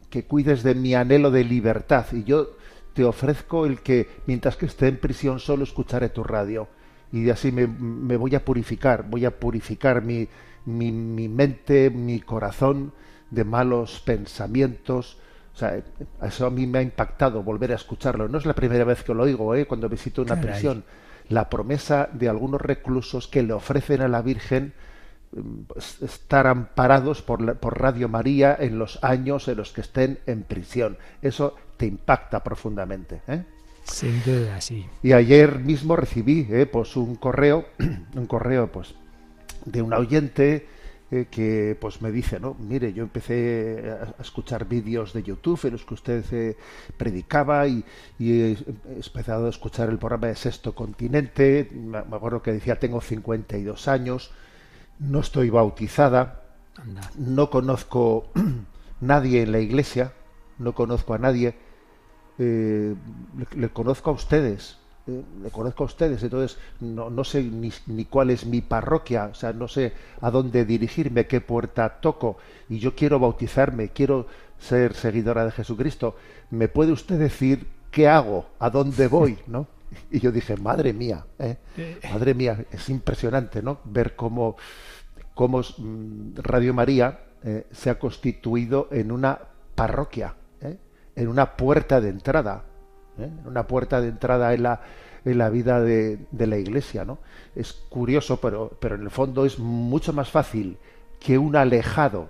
[0.08, 2.50] que cuides de mi anhelo de libertad y yo
[2.94, 6.68] te ofrezco el que mientras que esté en prisión solo escucharé tu radio
[7.12, 10.28] y así me, me voy a purificar, voy a purificar mi,
[10.66, 12.92] mi, mi mente, mi corazón
[13.30, 15.18] de malos pensamientos.
[15.54, 15.82] O sea,
[16.22, 18.28] eso a mí me ha impactado volver a escucharlo.
[18.28, 19.66] No es la primera vez que lo oigo, ¿eh?
[19.66, 20.84] cuando visito una prisión.
[21.28, 24.74] La promesa de algunos reclusos que le ofrecen a la Virgen
[25.66, 30.42] pues, estar amparados por, por, Radio María en los años en los que estén en
[30.42, 30.98] prisión.
[31.22, 33.22] Eso te impacta profundamente.
[33.26, 33.44] ¿eh?
[33.86, 34.86] Sin duda, sí.
[35.02, 36.66] Y ayer mismo recibí ¿eh?
[36.66, 37.66] pues un correo,
[38.14, 38.94] un correo pues
[39.64, 40.66] de un oyente
[41.10, 45.72] eh, que pues me dice, no, mire, yo empecé a, escuchar vídeos de YouTube en
[45.72, 46.56] los que usted eh,
[46.96, 47.84] predicaba y,
[48.18, 48.56] he,
[48.88, 54.32] empezado a escuchar el programa de Sexto Continente, me, acuerdo que decía, tengo 52 años,
[54.98, 56.42] no estoy bautizada,
[57.16, 58.32] no conozco
[59.00, 60.12] nadie en la iglesia,
[60.58, 61.54] no conozco a nadie,
[62.38, 62.94] eh,
[63.54, 68.04] le conozco a ustedes, eh, le conozco a ustedes, entonces no, no sé ni, ni,
[68.04, 72.36] cuál es mi parroquia, o sea, no sé a dónde dirigirme, qué puerta toco,
[72.68, 74.26] y yo quiero bautizarme, quiero
[74.58, 76.16] ser seguidora de Jesucristo.
[76.50, 79.66] ¿Me puede usted decir qué hago, a dónde voy, no?
[80.10, 81.56] Y yo dije, madre mía, ¿eh?
[82.12, 83.78] madre mía, es impresionante, ¿no?
[83.84, 84.56] Ver cómo,
[85.34, 87.20] cómo mm, Radio María
[87.70, 89.38] se ha constituido en una
[89.76, 90.34] parroquia.
[91.16, 92.64] En una puerta de entrada
[93.18, 93.30] ¿eh?
[93.44, 94.80] una puerta de entrada en la,
[95.24, 97.04] en la vida de, de, la Iglesia.
[97.04, 97.18] ¿no?
[97.54, 100.78] Es curioso, pero, pero en el fondo es mucho más fácil
[101.20, 102.28] que un alejado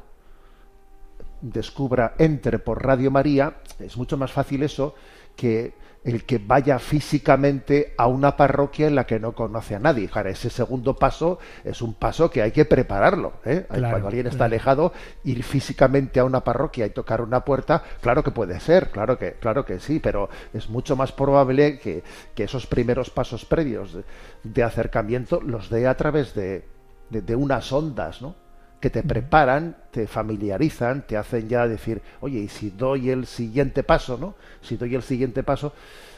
[1.40, 4.94] descubra, entre por Radio María, es mucho más fácil eso
[5.36, 5.74] que
[6.06, 10.08] el que vaya físicamente a una parroquia en la que no conoce a nadie.
[10.26, 13.32] ese segundo paso es un paso que hay que prepararlo.
[13.44, 13.66] ¿eh?
[13.68, 14.92] Cuando alguien está alejado,
[15.24, 19.32] ir físicamente a una parroquia y tocar una puerta, claro que puede ser, claro que,
[19.32, 22.04] claro que sí, pero es mucho más probable que,
[22.36, 23.98] esos primeros pasos previos
[24.44, 26.64] de, acercamiento los dé a través de,
[27.10, 28.45] de unas ondas, ¿no?
[28.80, 33.82] Que te preparan, te familiarizan, te hacen ya decir, oye, y si doy el siguiente
[33.82, 34.34] paso, ¿no?
[34.60, 35.72] Si doy el siguiente paso,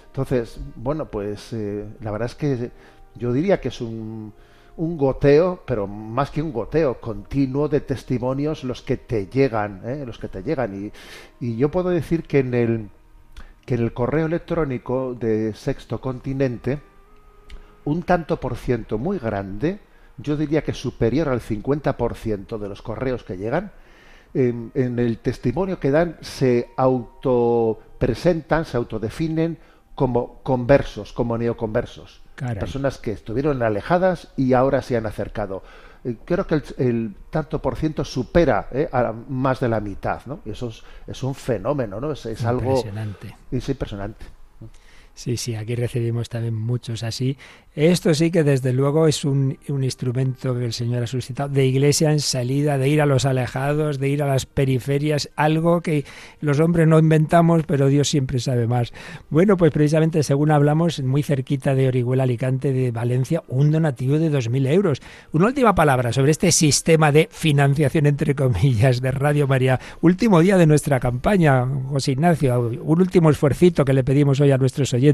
[0.06, 2.70] entonces, bueno, pues eh, la verdad es que
[3.14, 4.32] yo diría que es un,
[4.76, 10.04] un goteo, pero más que un goteo, continuo de testimonios los que te llegan, ¿eh?
[10.06, 10.92] los que te llegan.
[11.40, 12.88] Y, y yo puedo decir que en el
[13.64, 16.80] que en el correo electrónico de Sexto Continente,
[17.84, 19.78] un tanto por ciento muy grande
[20.18, 23.72] yo diría que superior al 50% de los correos que llegan,
[24.34, 29.58] en, el testimonio que dan se autopresentan, se autodefinen
[29.94, 32.20] como conversos, como neoconversos.
[32.36, 35.62] Personas que estuvieron alejadas y ahora se han acercado.
[36.04, 40.40] Eh, creo que el, tanto por ciento supera eh, a más de la mitad, ¿no?
[40.44, 40.70] Y eso
[41.06, 42.12] es, un fenómeno, ¿no?
[42.12, 42.76] Es, es algo...
[43.50, 44.24] Es impresionante.
[45.18, 47.36] Sí, sí, aquí recibimos también muchos así.
[47.74, 52.12] Esto sí que desde luego es un, instrumento que el Señor ha suscitado de iglesia
[52.12, 56.04] en salida, de ir a los alejados, de ir a las periferias, algo que
[56.40, 58.92] los hombres no inventamos, pero Dios siempre sabe más.
[59.28, 64.30] Bueno, pues precisamente según hablamos, muy cerquita de Orihuela, Alicante, de Valencia, un donativo de
[64.30, 65.02] 2.000 euros.
[65.32, 69.80] Una última palabra sobre este sistema de financiación, entre comillas, de Radio María.
[70.00, 74.58] Último día de nuestra campaña, José Ignacio, un último esfuercito que le pedimos hoy a
[74.58, 75.07] nuestros oyentes.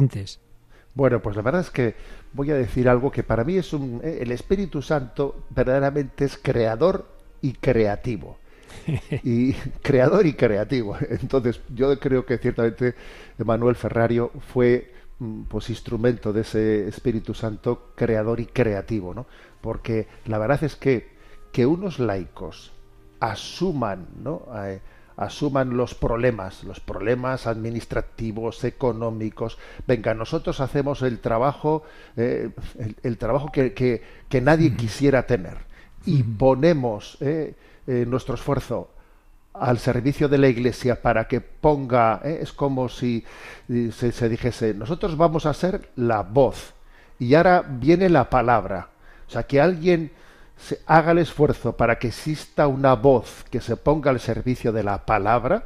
[0.95, 1.95] Bueno, pues la verdad es que
[2.33, 4.01] voy a decir algo que para mí es un...
[4.05, 7.07] Eh, el Espíritu Santo verdaderamente es creador
[7.41, 8.39] y creativo.
[9.23, 9.53] y
[9.83, 10.97] creador y creativo.
[11.09, 12.95] Entonces, yo creo que ciertamente
[13.39, 19.27] Manuel Ferrario fue mm, pues instrumento de ese Espíritu Santo creador y creativo, ¿no?
[19.61, 21.15] Porque la verdad es que
[21.55, 22.73] que unos laicos
[23.21, 24.43] asuman, ¿no?
[24.57, 24.81] Eh,
[25.17, 29.59] asuman los problemas, los problemas administrativos, económicos.
[29.87, 31.85] Venga, nosotros hacemos el trabajo,
[32.17, 32.51] eh,
[33.03, 35.59] el, trabajo que, que, nadie quisiera tener
[36.05, 37.55] y ponemos eh,
[37.87, 38.91] eh, nuestro esfuerzo
[39.53, 43.25] al servicio de la Iglesia para que ponga, es como si
[43.69, 46.75] se, se dijese, nosotros vamos a ser la voz
[47.21, 48.89] y ahora viene la palabra.
[49.29, 50.11] O sea, que alguien
[50.87, 55.05] haga el esfuerzo para que exista una voz que se ponga al servicio de la
[55.05, 55.65] palabra,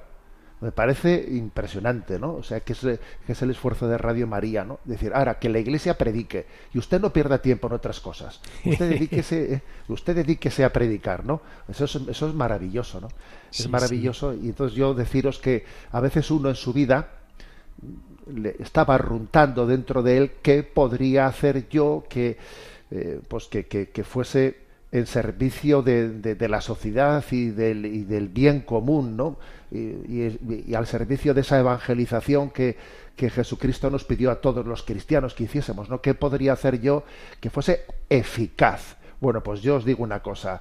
[0.61, 2.35] me parece impresionante, ¿no?
[2.35, 4.81] O sea, que es, que es el esfuerzo de Radio María, ¿no?
[4.85, 8.41] Decir, ahora, que la Iglesia predique y usted no pierda tiempo en otras cosas.
[8.65, 11.43] Usted dedíquese, eh, usted dedíquese a predicar, ¿no?
[11.69, 13.09] Eso es, eso es maravilloso, ¿no?
[13.53, 14.35] es maravilloso.
[14.35, 17.11] Y entonces yo deciros que a veces uno en su vida
[18.35, 22.37] le estaba barruntando dentro de él qué podría hacer yo que,
[22.91, 28.05] eh, pues que, que, que fuese en servicio de, de, la sociedad y del, y
[28.05, 29.39] del, bien común, ¿no?
[29.71, 32.77] Y, al servicio de esa evangelización que,
[33.15, 36.01] que, Jesucristo nos pidió a todos los cristianos que hiciésemos, ¿no?
[36.01, 37.05] ¿Qué podría hacer yo
[37.41, 38.97] que fuese eficaz?
[39.21, 40.61] Bueno, pues yo os digo una cosa.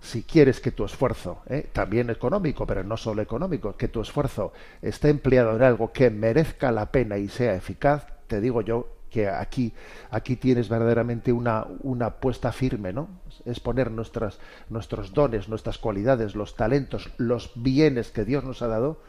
[0.00, 1.68] Si quieres que tu esfuerzo, ¿eh?
[1.72, 6.70] también económico, pero no solo económico, que tu esfuerzo esté empleado en algo que merezca
[6.70, 9.72] la pena y sea eficaz, te digo yo que aquí,
[10.10, 13.08] aquí tienes verdaderamente una, una apuesta firme, ¿no?
[13.44, 18.68] Es poner nuestras, nuestros dones, nuestras cualidades, los talentos, los bienes que Dios nos ha
[18.68, 19.00] dado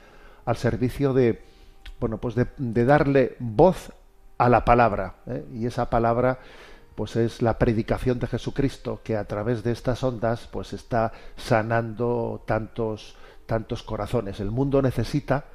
[0.45, 1.41] al servicio de,
[1.99, 3.91] bueno, pues de, darle voz
[4.37, 5.15] a la palabra.
[5.27, 5.45] ¿eh?
[5.53, 6.39] Y esa palabra,
[6.95, 12.43] pues es la predicación de Jesucristo que a través de estas ondas, pues está sanando
[12.47, 14.39] tantos, tantos corazones.
[14.39, 15.45] El mundo necesita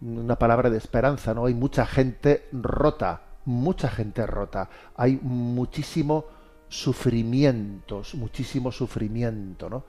[0.00, 1.46] una palabra de esperanza, ¿no?
[1.46, 6.26] Hay mucha gente rota, mucha gente rota, hay muchísimo
[6.68, 9.84] sufrimiento, muchísimo sufrimiento, ¿no?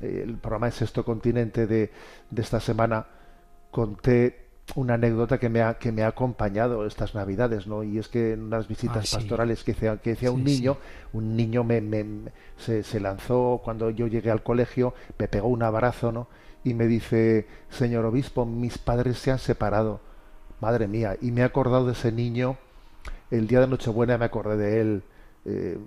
[0.00, 1.90] El programa de Sexto Continente de,
[2.30, 3.06] de esta semana
[3.70, 7.82] conté una anécdota que me ha, que me ha acompañado estas navidades, ¿no?
[7.82, 10.76] Y es que en unas visitas ah, pastorales que decía, que un niño,
[11.12, 15.62] un niño me, me se, se, lanzó cuando yo llegué al colegio, me pegó un
[15.62, 16.28] abrazo, ¿no?
[16.62, 20.00] Y me dice, señor obispo, mis padres se han separado.
[20.60, 22.58] Madre mía, y me he acordado de ese niño
[23.30, 25.02] el día de Nochebuena me acordé de él,
[25.44, 25.78] eh,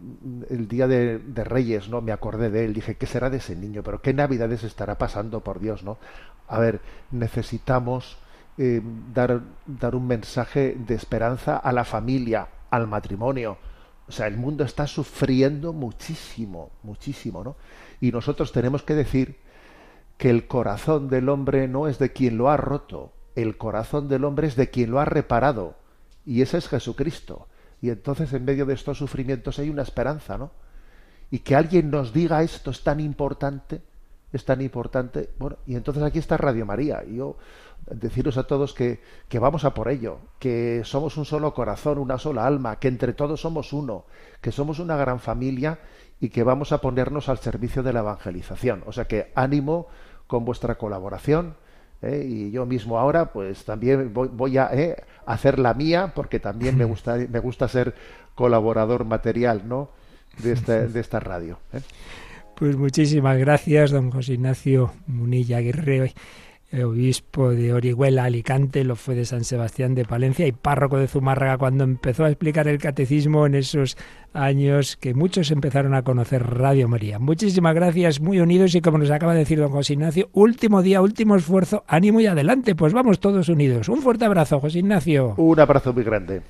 [0.50, 2.02] el día de, Reyes, ¿no?
[2.02, 3.84] Me acordé de él, dije, ¿qué será de ese niño?
[3.84, 5.98] Pero qué navidades estará pasando, por Dios, ¿no?
[6.48, 8.18] A ver, necesitamos
[8.58, 8.82] eh,
[9.14, 13.58] dar, dar un mensaje de esperanza a la familia, al matrimonio.
[14.08, 17.56] O sea, el mundo está sufriendo muchísimo, muchísimo, ¿no?
[18.02, 19.38] Y nosotros tenemos que decir
[20.18, 24.26] que el corazón del hombre no es de quien lo ha roto, el corazón del
[24.26, 25.76] hombre es de quien lo ha reparado.
[26.26, 27.48] Y ese es Jesucristo.
[27.82, 30.52] Y entonces en medio de estos sufrimientos hay una esperanza, ¿no?
[31.30, 33.82] Y que alguien nos diga esto es tan importante,
[34.32, 35.32] es tan importante.
[35.38, 37.04] Bueno, y entonces aquí está Radio María.
[37.06, 37.38] Y yo
[37.90, 42.18] deciros a todos que, que vamos a por ello, que somos un solo corazón, una
[42.18, 44.06] sola alma, que entre todos somos uno,
[44.42, 45.80] que somos una gran familia
[46.20, 48.84] y que vamos a ponernos al servicio de la evangelización.
[48.86, 49.88] O sea que ánimo
[50.28, 51.56] con vuestra colaboración
[52.04, 52.26] ¿eh?
[52.28, 54.96] y yo mismo ahora pues también voy, a ¿eh?
[55.26, 57.96] hacer la mía porque también me gusta me gusta ser
[58.36, 59.90] colaborador material no
[60.42, 61.82] de esta, de esta radio ¿eh?
[62.56, 66.14] pues muchísimas gracias don José Ignacio Munilla Aguirre
[66.82, 71.58] obispo de Orihuela, Alicante, lo fue de San Sebastián de Palencia y párroco de Zumárraga
[71.58, 73.98] cuando empezó a explicar el catecismo en esos
[74.34, 77.20] años que muchos empezaron a conocer Radio María.
[77.20, 81.02] Muchísimas gracias, muy unidos y como nos acaba de decir don José Ignacio, último día,
[81.02, 83.90] último esfuerzo, ánimo y adelante, pues vamos todos unidos.
[83.90, 85.36] Un fuerte abrazo, José Ignacio.
[85.38, 86.42] Un abrazo muy grande.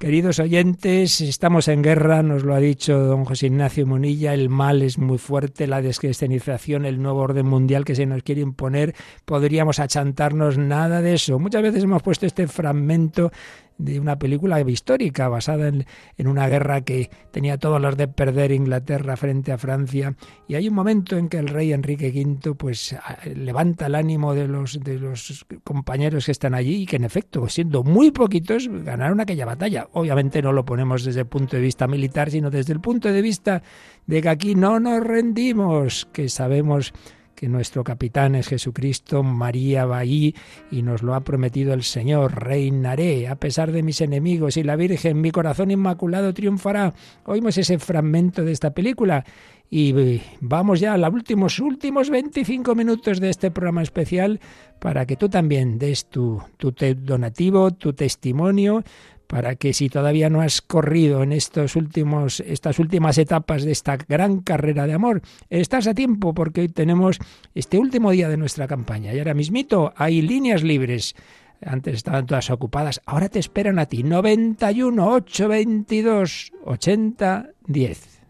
[0.00, 4.80] Queridos oyentes, estamos en guerra, nos lo ha dicho don José Ignacio Monilla, el mal
[4.80, 8.94] es muy fuerte, la descristianización, el nuevo orden mundial que se nos quiere imponer,
[9.26, 11.38] podríamos achantarnos nada de eso.
[11.38, 13.30] Muchas veces hemos puesto este fragmento
[13.80, 18.52] de una película histórica basada en, en, una guerra que tenía todas las de perder
[18.52, 20.14] Inglaterra frente a Francia.
[20.48, 22.96] Y hay un momento en que el rey Enrique V pues
[23.34, 27.48] levanta el ánimo de los de los compañeros que están allí y que en efecto
[27.48, 29.88] siendo muy poquitos ganaron aquella batalla.
[29.92, 33.22] Obviamente no lo ponemos desde el punto de vista militar sino desde el punto de
[33.22, 33.62] vista
[34.06, 36.92] de que aquí no nos rendimos que sabemos
[37.34, 40.34] que nuestro capitán es Jesucristo, María va ahí
[40.70, 44.76] y nos lo ha prometido el Señor, reinaré a pesar de mis enemigos y la
[44.76, 46.92] Virgen, mi corazón inmaculado triunfará.
[47.24, 49.24] Oímos ese fragmento de esta película
[49.70, 54.40] y vamos ya a los últimos, últimos 25 minutos de este programa especial
[54.80, 58.82] para que tú también des tu, tu donativo, tu testimonio,
[59.30, 63.96] para que si todavía no has corrido en estos últimos, estas últimas etapas de esta
[63.96, 67.18] gran carrera de amor, estás a tiempo porque hoy tenemos
[67.54, 69.14] este último día de nuestra campaña.
[69.14, 71.14] Y ahora mismito hay líneas libres.
[71.64, 74.02] Antes estaban todas ocupadas, ahora te esperan a ti.
[74.02, 78.22] 91 822 80 10.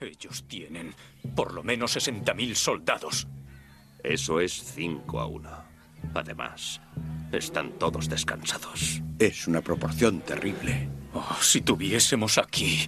[0.00, 0.94] Ellos tienen
[1.34, 3.28] por lo menos 60.000 soldados.
[4.02, 5.69] Eso es 5 a 1.
[6.14, 6.80] Además,
[7.32, 9.02] están todos descansados.
[9.18, 10.88] Es una proporción terrible.
[11.12, 12.86] Oh, si tuviésemos aquí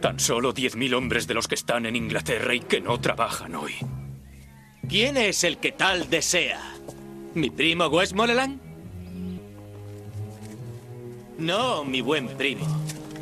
[0.00, 3.74] tan solo 10.000 hombres de los que están en Inglaterra y que no trabajan hoy.
[4.88, 6.60] ¿Quién es el que tal desea?
[7.34, 8.60] ¿Mi primo Westmoreland?
[11.38, 12.66] No, mi buen primo.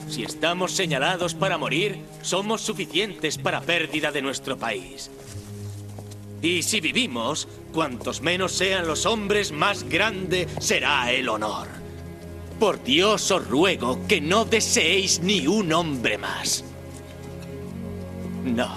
[0.09, 5.11] Si estamos señalados para morir, somos suficientes para pérdida de nuestro país.
[6.45, 11.67] Y si vivimos, cuantos menos sean los hombres, más grande será el honor.
[12.61, 16.63] Por Dios os ruego que no deseéis ni un hombre más.
[18.45, 18.69] No.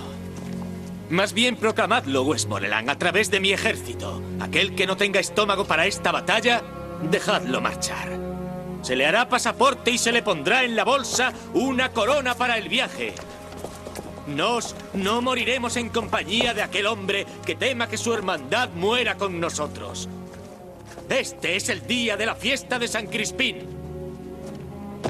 [1.10, 4.22] Más bien proclamadlo, Westmoreland, a través de mi ejército.
[4.40, 6.64] Aquel que no tenga estómago para esta batalla,
[7.12, 8.18] dejadlo marchar.
[8.82, 12.70] Se le hará pasaporte y se le pondrá en la bolsa una corona para el
[12.70, 13.14] viaje.
[14.28, 19.40] Nos no moriremos en compañía de aquel hombre que tema que su hermandad muera con
[19.40, 20.10] nosotros.
[21.10, 23.78] Este es el día de la fiesta de San Crispín.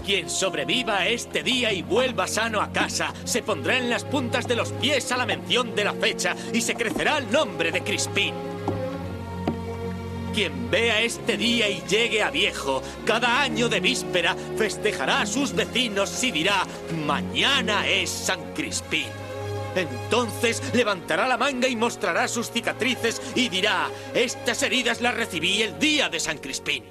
[0.05, 4.47] Quien sobreviva a este día y vuelva sano a casa, se pondrá en las puntas
[4.47, 7.81] de los pies a la mención de la fecha y se crecerá el nombre de
[7.81, 8.56] Crispín.
[10.37, 15.51] Quien vea este día y llegue a viejo, cada año de víspera festejará a sus
[15.51, 16.63] vecinos y dirá,
[17.07, 19.07] mañana es San Crispín.
[19.75, 25.79] Entonces levantará la manga y mostrará sus cicatrices y dirá, estas heridas las recibí el
[25.79, 26.83] día de San Crispín.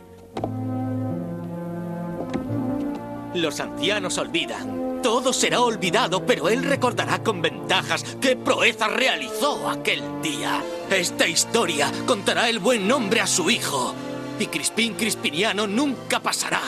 [3.33, 4.86] Los ancianos olvidan.
[5.07, 10.61] Todo será olvidado, pero él recordará con ventajas qué proeza realizó aquel día.
[10.91, 13.95] Esta historia contará el buen nombre a su hijo.
[14.41, 16.61] Y Crispín Crispiniano nunca pasará.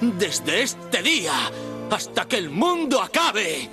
[0.00, 1.34] Desde este día
[1.88, 3.70] hasta que el mundo acabe.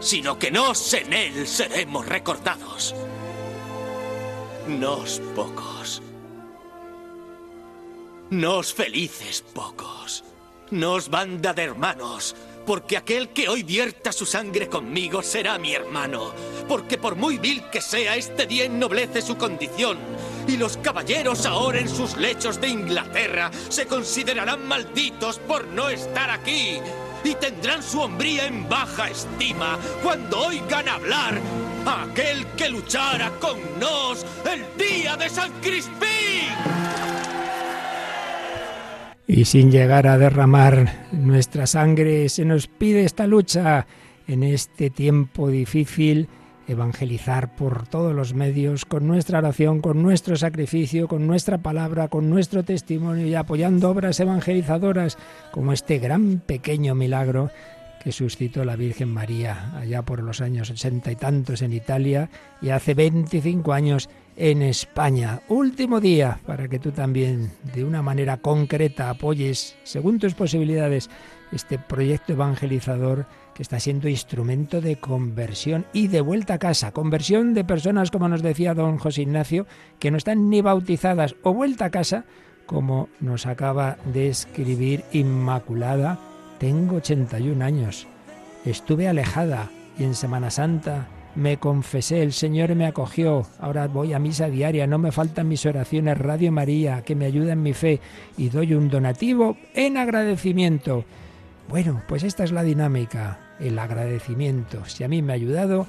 [0.00, 2.94] Sino que nos en él seremos recordados.
[4.68, 6.02] Nos pocos.
[8.28, 10.24] Nos felices pocos.
[10.70, 12.34] Nos banda de hermanos,
[12.66, 16.32] porque aquel que hoy vierta su sangre conmigo será mi hermano,
[16.68, 19.98] porque por muy vil que sea, este día ennoblece su condición,
[20.46, 26.30] y los caballeros ahora en sus lechos de Inglaterra se considerarán malditos por no estar
[26.30, 26.80] aquí,
[27.22, 31.40] y tendrán su hombría en baja estima cuando oigan hablar
[31.86, 37.43] a aquel que luchara con nos el día de San Crispín
[39.26, 43.86] y sin llegar a derramar nuestra sangre, se nos pide esta lucha
[44.26, 46.28] en este tiempo difícil,
[46.66, 52.30] evangelizar por todos los medios, con nuestra oración, con nuestro sacrificio, con nuestra palabra, con
[52.30, 55.18] nuestro testimonio y apoyando obras evangelizadoras
[55.52, 57.50] como este gran pequeño milagro
[58.02, 62.28] que suscitó la Virgen María allá por los años ochenta y tantos en Italia
[62.60, 65.40] y hace 25 años en España.
[65.48, 71.10] Último día para que tú también de una manera concreta apoyes, según tus posibilidades,
[71.52, 76.92] este proyecto evangelizador que está siendo instrumento de conversión y de vuelta a casa.
[76.92, 79.66] Conversión de personas, como nos decía don José Ignacio,
[79.98, 82.24] que no están ni bautizadas o vuelta a casa,
[82.66, 86.18] como nos acaba de escribir Inmaculada.
[86.58, 88.08] Tengo 81 años.
[88.64, 94.18] Estuve alejada y en Semana Santa me confesé, el Señor me acogió, ahora voy a
[94.18, 98.00] misa diaria, no me faltan mis oraciones, Radio María, que me ayuda en mi fe,
[98.36, 101.04] y doy un donativo en agradecimiento.
[101.68, 104.84] Bueno, pues esta es la dinámica, el agradecimiento.
[104.86, 105.86] Si a mí me ha ayudado,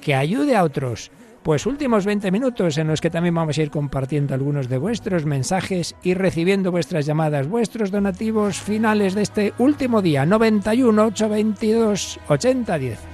[0.00, 1.10] que ayude a otros.
[1.42, 5.24] Pues últimos 20 minutos en los que también vamos a ir compartiendo algunos de vuestros
[5.24, 13.11] mensajes y recibiendo vuestras llamadas, vuestros donativos finales de este último día, 91 822 8010.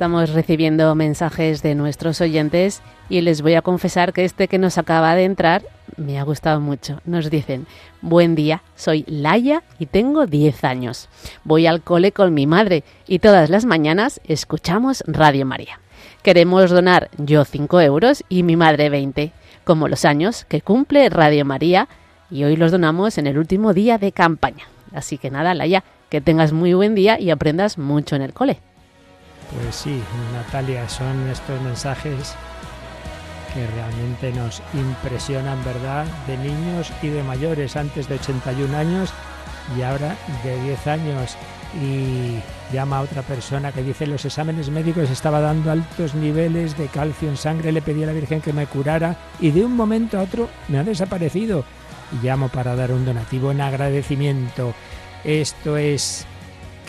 [0.00, 2.80] Estamos recibiendo mensajes de nuestros oyentes
[3.10, 5.62] y les voy a confesar que este que nos acaba de entrar
[5.98, 7.02] me ha gustado mucho.
[7.04, 7.66] Nos dicen,
[8.00, 11.10] buen día, soy Laia y tengo 10 años.
[11.44, 15.80] Voy al cole con mi madre y todas las mañanas escuchamos Radio María.
[16.22, 19.32] Queremos donar yo 5 euros y mi madre 20,
[19.64, 21.88] como los años que cumple Radio María
[22.30, 24.64] y hoy los donamos en el último día de campaña.
[24.94, 28.60] Así que nada, Laia, que tengas muy buen día y aprendas mucho en el cole.
[29.52, 30.00] Pues sí,
[30.32, 32.34] Natalia, son estos mensajes
[33.52, 36.06] que realmente nos impresionan, ¿verdad?
[36.26, 39.12] De niños y de mayores, antes de 81 años
[39.76, 41.36] y ahora de 10 años.
[41.82, 42.40] Y
[42.72, 47.28] llama a otra persona que dice los exámenes médicos estaba dando altos niveles de calcio
[47.28, 50.22] en sangre, le pedí a la Virgen que me curara y de un momento a
[50.22, 51.64] otro me ha desaparecido.
[52.12, 54.74] Y llamo para dar un donativo en agradecimiento.
[55.22, 56.26] Esto es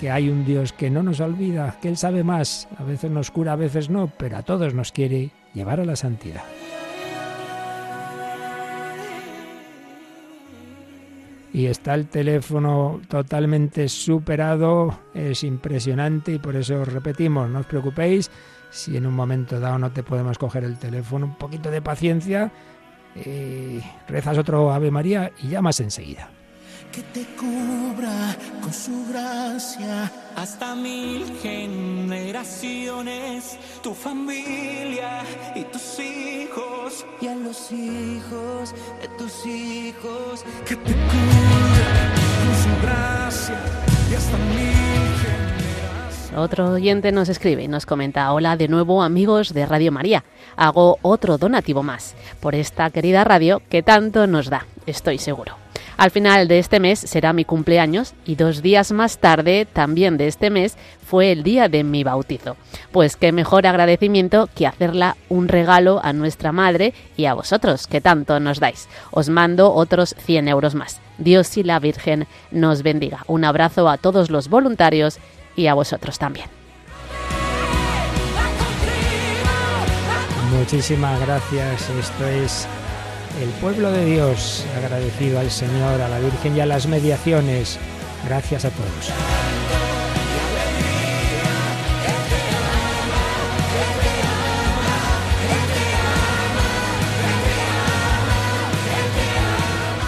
[0.01, 3.29] que hay un Dios que no nos olvida, que Él sabe más, a veces nos
[3.29, 6.41] cura, a veces no, pero a todos nos quiere llevar a la santidad.
[11.53, 17.67] Y está el teléfono totalmente superado, es impresionante y por eso os repetimos, no os
[17.67, 18.31] preocupéis,
[18.71, 22.51] si en un momento dado no te podemos coger el teléfono, un poquito de paciencia,
[23.15, 26.40] eh, rezas otro Ave María y llamas enseguida
[26.91, 35.23] que te cubra con su gracia hasta mil generaciones, tu familia
[35.55, 42.11] y tus hijos y a los hijos de tus hijos, que te cubra
[42.43, 43.57] con su gracia
[44.09, 46.33] y hasta mil generaciones.
[46.35, 50.25] Otro oyente nos escribe y nos comenta, hola de nuevo amigos de Radio María,
[50.57, 55.60] hago otro donativo más por esta querida radio que tanto nos da, estoy seguro.
[56.01, 60.27] Al final de este mes será mi cumpleaños y dos días más tarde, también de
[60.27, 60.75] este mes,
[61.05, 62.57] fue el día de mi bautizo.
[62.91, 68.01] Pues qué mejor agradecimiento que hacerla un regalo a nuestra madre y a vosotros, que
[68.01, 68.89] tanto nos dais.
[69.11, 70.99] Os mando otros 100 euros más.
[71.19, 73.19] Dios y la Virgen nos bendiga.
[73.27, 75.19] Un abrazo a todos los voluntarios
[75.55, 76.47] y a vosotros también.
[80.51, 81.91] Muchísimas gracias.
[81.91, 82.67] Esto es
[83.41, 87.79] el pueblo de Dios, agradecido al Señor, a la Virgen y a las mediaciones.
[88.27, 89.11] Gracias a todos.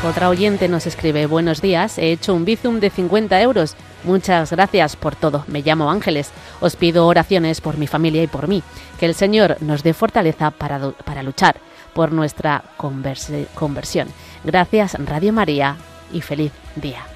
[0.07, 3.75] Otra oyente nos escribe, buenos días, he hecho un bizum de 50 euros.
[4.03, 5.45] Muchas gracias por todo.
[5.47, 6.29] Me llamo Ángeles.
[6.59, 8.61] Os pido oraciones por mi familia y por mí.
[8.99, 11.55] Que el Señor nos dé fortaleza para, para luchar
[11.93, 14.07] por nuestra conversión.
[14.43, 15.77] Gracias Radio María
[16.11, 17.12] y feliz día.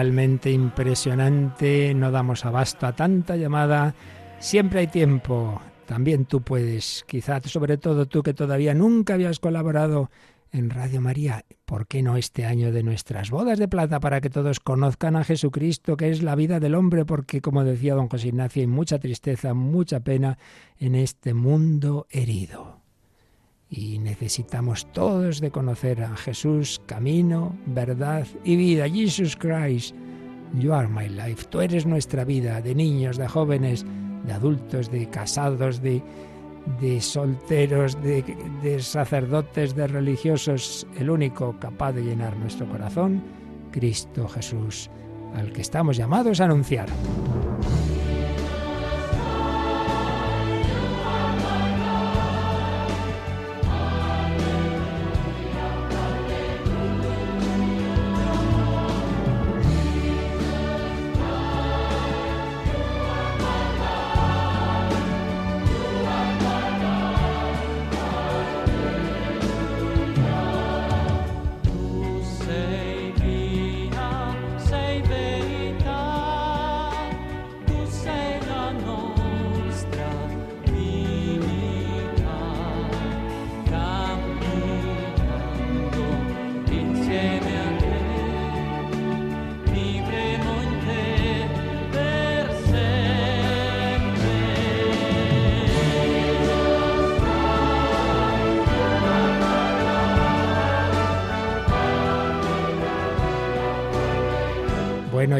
[0.00, 3.94] Realmente impresionante, no damos abasto a tanta llamada,
[4.38, 10.10] siempre hay tiempo, también tú puedes, quizás sobre todo tú que todavía nunca habías colaborado
[10.52, 14.30] en Radio María, ¿por qué no este año de nuestras bodas de plata para que
[14.30, 17.04] todos conozcan a Jesucristo, que es la vida del hombre?
[17.04, 20.38] Porque, como decía don José Ignacio, hay mucha tristeza, mucha pena
[20.78, 22.79] en este mundo herido
[23.70, 28.88] y necesitamos todos de conocer a Jesús, camino, verdad y vida.
[28.88, 29.94] Jesus Christ,
[30.58, 31.46] you are my life.
[31.48, 33.86] Tú eres nuestra vida, de niños, de jóvenes,
[34.26, 36.02] de adultos, de casados, de,
[36.80, 38.24] de solteros, de,
[38.60, 43.22] de sacerdotes, de religiosos, el único capaz de llenar nuestro corazón,
[43.70, 44.90] Cristo Jesús,
[45.36, 46.88] al que estamos llamados a anunciar.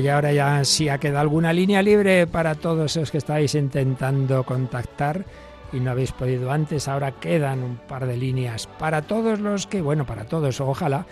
[0.01, 4.45] Y ahora ya sí ha quedado alguna línea libre para todos los que estáis intentando
[4.45, 5.25] contactar
[5.73, 6.89] y no habéis podido antes.
[6.89, 11.07] Ahora quedan un par de líneas para todos los que, bueno, para todos, ojalá.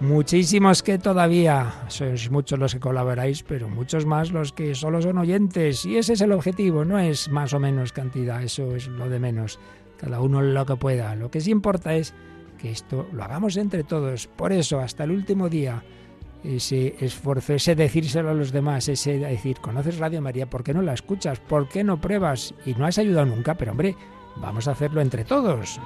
[0.00, 5.18] Muchísimos que todavía sois muchos los que colaboráis, pero muchos más los que solo son
[5.18, 5.84] oyentes.
[5.86, 9.20] Y ese es el objetivo, no es más o menos cantidad, eso es lo de
[9.20, 9.58] menos.
[9.96, 11.14] Cada uno lo que pueda.
[11.14, 12.12] Lo que sí importa es
[12.58, 14.26] que esto lo hagamos entre todos.
[14.26, 15.82] Por eso, hasta el último día,
[16.44, 20.82] ese esfuerzo, ese decírselo a los demás, ese decir, conoces Radio María, ¿por qué no
[20.82, 21.40] la escuchas?
[21.40, 22.54] ¿Por qué no pruebas?
[22.66, 23.96] Y no has ayudado nunca, pero hombre,
[24.36, 25.80] vamos a hacerlo entre todos.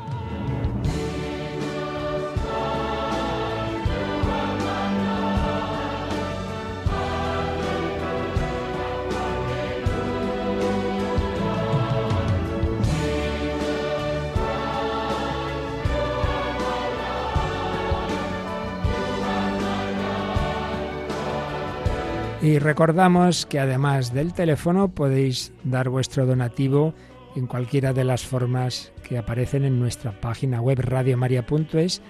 [22.49, 26.95] Y recordamos que además del teléfono podéis dar vuestro donativo
[27.37, 32.01] en cualquiera de las formas que aparecen en nuestra página web radiomaria.es,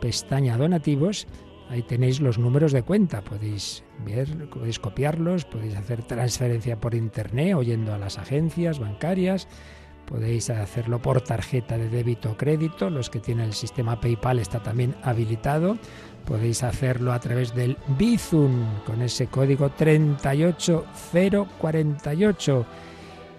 [0.00, 1.26] pestaña donativos.
[1.70, 7.56] Ahí tenéis los números de cuenta, podéis ver, podéis copiarlos, podéis hacer transferencia por internet
[7.56, 9.48] oyendo a las agencias bancarias,
[10.06, 14.62] podéis hacerlo por tarjeta de débito o crédito, los que tienen el sistema PayPal está
[14.62, 15.78] también habilitado
[16.24, 22.66] Podéis hacerlo a través del Bizum con ese código 38048.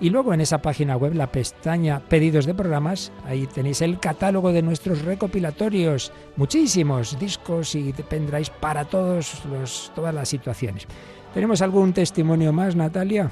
[0.02, 4.52] Y luego en esa página web, la pestaña Pedidos de programas, ahí tenéis el catálogo
[4.52, 10.88] de nuestros recopilatorios, muchísimos discos y pendráis para todos los, todas las situaciones.
[11.36, 13.30] ¿Tenemos algún testimonio más, Natalia?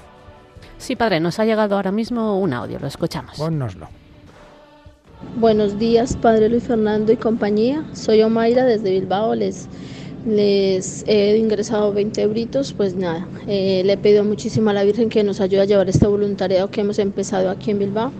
[0.78, 3.36] Sí, padre, nos ha llegado ahora mismo un audio, lo escuchamos.
[3.36, 3.90] Pónnoslo.
[5.36, 7.86] Buenos días, Padre Luis Fernando y compañía.
[7.94, 9.36] Soy Omaira desde Bilbao.
[9.36, 9.68] Les,
[10.26, 12.72] les he ingresado 20 euritos.
[12.72, 15.90] Pues nada, eh, le he pedido muchísimo a la Virgen que nos ayude a llevar
[15.90, 18.14] este voluntariado que hemos empezado aquí en Bilbao.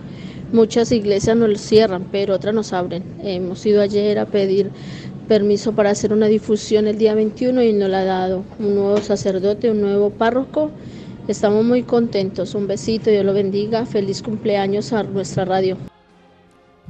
[0.52, 3.02] Muchas iglesias nos cierran, pero otras nos abren.
[3.22, 4.70] hemos ido ayer a pedir
[5.26, 8.98] permiso para hacer una difusión el día 21 y nos la ha dado un nuevo
[8.98, 10.70] sacerdote, un nuevo párroco.
[11.28, 12.54] Estamos muy contentos.
[12.54, 13.86] Un besito, Dios lo bendiga.
[13.86, 15.78] Feliz cumpleaños a nuestra radio.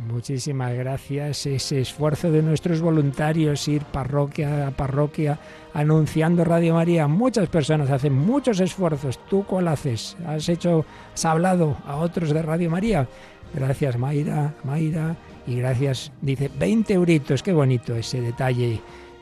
[0.07, 1.47] Muchísimas gracias.
[1.47, 5.39] Ese esfuerzo de nuestros voluntarios, ir parroquia a parroquia
[5.75, 7.07] anunciando Radio María.
[7.07, 9.19] Muchas personas hacen muchos esfuerzos.
[9.29, 10.17] ¿Tú cuál haces?
[10.27, 10.85] ¿Has hecho,
[11.15, 13.09] has hablado a otros de Radio María?
[13.55, 15.17] Gracias, Mayra, Mayra.
[15.47, 17.43] Y gracias, dice, 20 euritos.
[17.43, 18.81] Qué bonito ese detalle.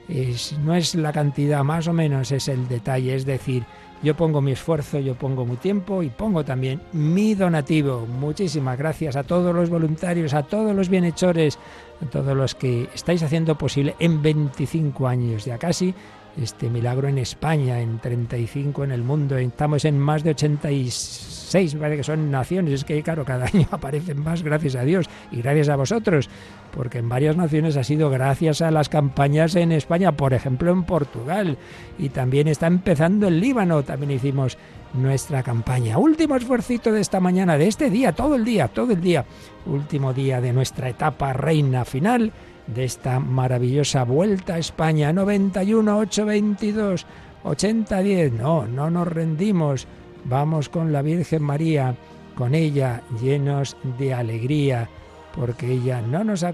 [0.08, 3.14] Es, no es la cantidad, más o menos es el detalle.
[3.14, 3.64] Es decir,
[4.02, 8.06] yo pongo mi esfuerzo, yo pongo mi tiempo y pongo también mi donativo.
[8.06, 11.58] Muchísimas gracias a todos los voluntarios, a todos los bienhechores,
[12.02, 15.94] a todos los que estáis haciendo posible en 25 años ya casi
[16.42, 19.36] este milagro en España, en 35 en el mundo.
[19.36, 22.74] Estamos en más de 86, me parece que son naciones.
[22.74, 26.28] Es que, claro, cada año aparecen más, gracias a Dios y gracias a vosotros,
[26.74, 30.84] porque en varias naciones ha sido gracias a las campañas en España, por ejemplo en
[30.84, 31.58] Portugal,
[31.98, 33.82] y también está empezando el Líbano.
[33.82, 34.56] También hicimos
[34.94, 35.98] nuestra campaña.
[35.98, 39.24] Último esfuerzo de esta mañana, de este día, todo el día, todo el día.
[39.66, 42.32] Último día de nuestra etapa reina final
[42.74, 47.06] de esta maravillosa vuelta a España 91 822
[47.44, 48.32] 8010.
[48.32, 49.86] No, no nos rendimos.
[50.24, 51.94] Vamos con la Virgen María,
[52.34, 54.88] con ella llenos de alegría,
[55.34, 56.44] porque ella no nos,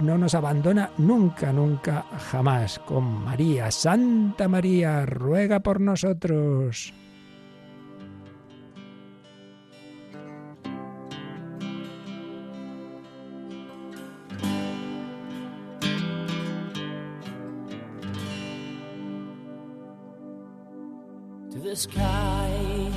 [0.00, 2.78] no nos abandona nunca, nunca, jamás.
[2.78, 6.94] Con María, Santa María, ruega por nosotros.
[21.62, 22.92] The sky,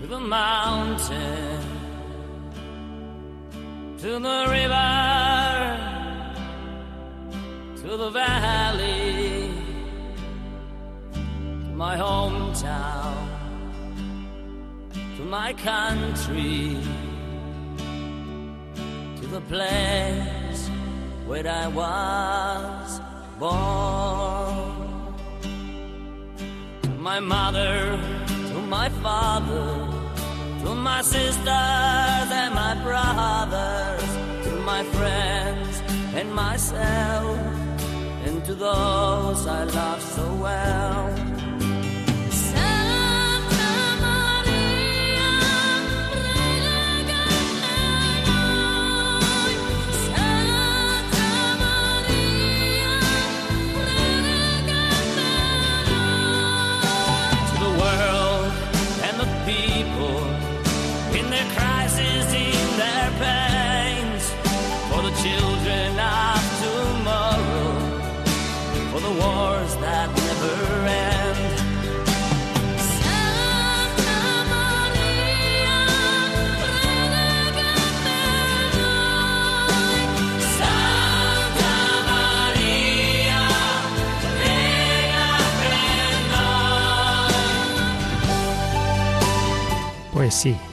[0.00, 1.60] to the mountain,
[3.98, 5.78] to the river,
[7.82, 9.52] to the valley,
[11.12, 13.28] to my hometown,
[15.16, 16.78] to my country,
[19.20, 20.68] to the place
[21.26, 23.00] where I was
[23.38, 24.47] born
[27.14, 27.98] my mother,
[28.50, 29.66] to my father,
[30.62, 34.08] to my sisters and my brothers,
[34.44, 35.74] to my friends
[36.18, 37.38] and myself,
[38.26, 41.27] and to those I love so well.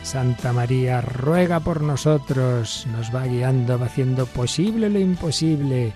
[0.05, 5.93] Santa María ruega por nosotros, nos va guiando, va haciendo posible lo imposible.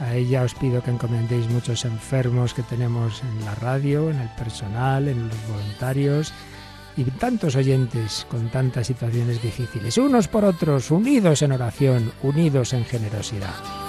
[0.00, 4.28] A ella os pido que encomendéis muchos enfermos que tenemos en la radio, en el
[4.30, 6.32] personal, en los voluntarios
[6.96, 12.84] y tantos oyentes con tantas situaciones difíciles, unos por otros, unidos en oración, unidos en
[12.84, 13.83] generosidad.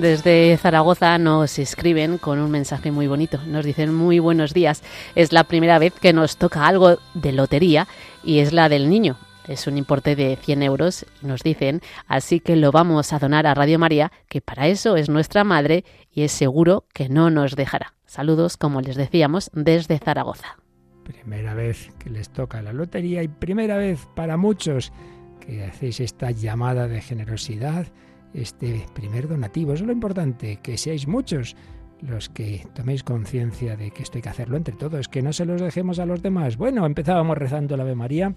[0.00, 3.38] Desde Zaragoza nos escriben con un mensaje muy bonito.
[3.46, 4.82] Nos dicen muy buenos días.
[5.14, 7.88] Es la primera vez que nos toca algo de lotería
[8.22, 9.16] y es la del niño.
[9.48, 13.54] Es un importe de 100 euros, nos dicen, así que lo vamos a donar a
[13.54, 17.94] Radio María, que para eso es nuestra madre y es seguro que no nos dejará.
[18.04, 20.56] Saludos, como les decíamos, desde Zaragoza.
[21.04, 24.92] Primera vez que les toca la lotería y primera vez para muchos
[25.40, 27.86] que hacéis esta llamada de generosidad
[28.36, 29.72] este primer donativo.
[29.72, 31.56] Es lo importante, que seáis muchos
[32.02, 35.46] los que toméis conciencia de que esto hay que hacerlo entre todos, que no se
[35.46, 36.56] los dejemos a los demás.
[36.56, 38.34] Bueno, empezábamos rezando el Ave María,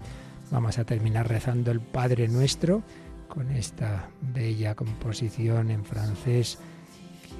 [0.50, 2.82] vamos a terminar rezando el Padre Nuestro
[3.28, 6.58] con esta bella composición en francés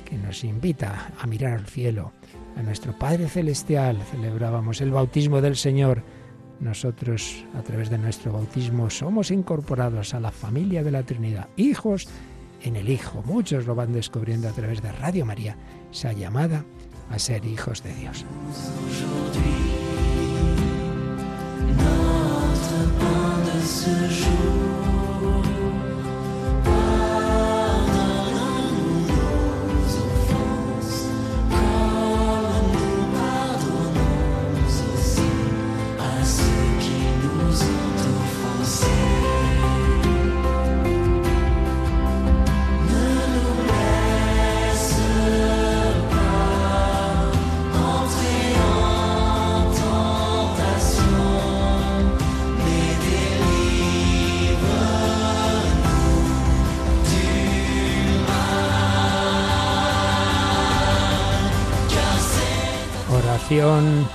[0.04, 2.12] que nos invita a mirar al cielo,
[2.56, 3.98] a nuestro Padre Celestial.
[4.11, 6.02] Celebrábamos el bautismo del Señor.
[6.61, 12.08] Nosotros, a través de nuestro bautismo, somos incorporados a la familia de la Trinidad, hijos
[12.62, 13.22] en el Hijo.
[13.24, 15.56] Muchos lo van descubriendo a través de Radio María,
[15.90, 16.64] esa llamada
[17.11, 18.24] a ser hijos de Dios.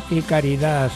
[0.10, 0.92] Y caridad.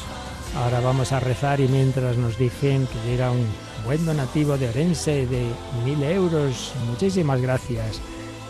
[0.55, 3.45] Ahora vamos a rezar y mientras nos dicen que llega un
[3.85, 5.45] buen donativo de Orense de
[5.85, 8.01] mil euros, muchísimas gracias.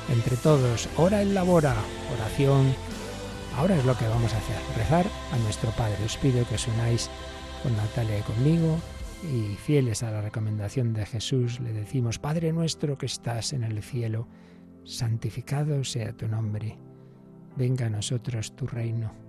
[0.08, 1.76] Entre todos, hora en la hora,
[2.14, 2.74] oración.
[3.58, 5.98] Ahora es lo que vamos a hacer, rezar a nuestro Padre.
[6.06, 7.10] Os pido que os unáis
[7.62, 8.80] con Natalia y conmigo
[9.34, 13.84] y fieles a la recomendación de Jesús, le decimos, Padre nuestro que estás en el
[13.84, 14.30] cielo,
[14.86, 16.78] santificado sea tu nombre,
[17.58, 19.29] venga a nosotros tu reino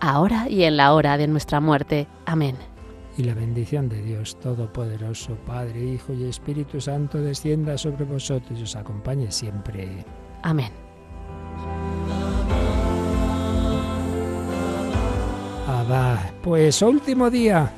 [0.00, 2.06] ahora y en la hora de nuestra muerte.
[2.26, 2.56] Amén.
[3.16, 8.62] Y la bendición de Dios Todopoderoso, Padre, Hijo y Espíritu Santo, descienda sobre vosotros y
[8.62, 10.04] os acompañe siempre.
[10.42, 10.70] Amén.
[15.66, 17.72] Abba, pues último día.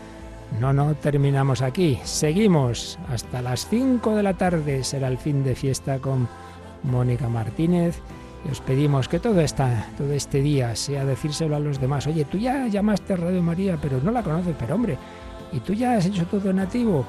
[0.61, 1.99] No, no terminamos aquí.
[2.05, 4.85] Seguimos hasta las 5 de la tarde.
[4.85, 6.29] Será el fin de fiesta con
[6.83, 8.01] Mónica Martínez
[8.47, 12.07] y os pedimos que todo, esta, todo este día sea decírselo a los demás.
[12.07, 14.97] Oye, tú ya llamaste a Radio María, pero no la conoces, pero hombre,
[15.53, 17.07] ¿y tú ya has hecho todo nativo?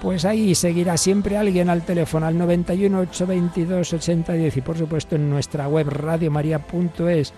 [0.00, 5.30] Pues ahí seguirá siempre alguien al teléfono al 91 822 8010 y por supuesto en
[5.30, 7.32] nuestra web radiomaria.es,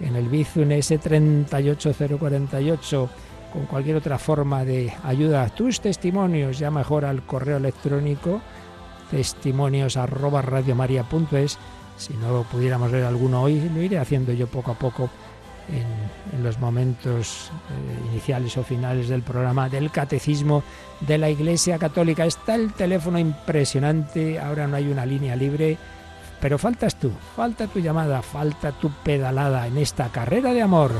[0.00, 3.08] en el Bizum S38048,
[3.52, 5.48] con cualquier otra forma de ayuda.
[5.48, 8.42] Tus testimonios, ya mejor al correo electrónico
[9.10, 11.58] testimonios arroba radiomaria.es
[11.96, 15.10] si no pudiéramos ver alguno hoy, lo iré haciendo yo poco a poco
[15.68, 20.62] en, los momentos eh, iniciales o finales del programa del Catecismo
[21.00, 22.24] de la Iglesia Católica.
[22.24, 25.78] Está el teléfono impresionante, ahora no hay una línea libre,
[26.40, 30.90] pero faltas tú, falta tu llamada, falta tu pedalada en esta carrera de amor.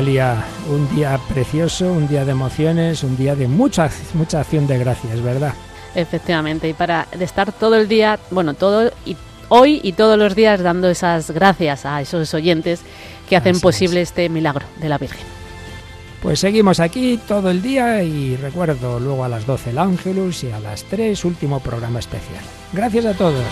[0.00, 5.20] Un día precioso, un día de emociones, un día de mucha, mucha acción de gracias,
[5.20, 5.52] ¿verdad?
[5.94, 9.14] Efectivamente, y para estar todo el día, bueno, todo y
[9.50, 12.80] hoy y todos los días dando esas gracias a esos oyentes
[13.28, 15.26] que hacen posible este milagro de la Virgen.
[16.22, 20.50] Pues seguimos aquí todo el día y recuerdo luego a las 12 el Ángelus y
[20.50, 22.42] a las 3 último programa especial.
[22.72, 23.44] Gracias a todos.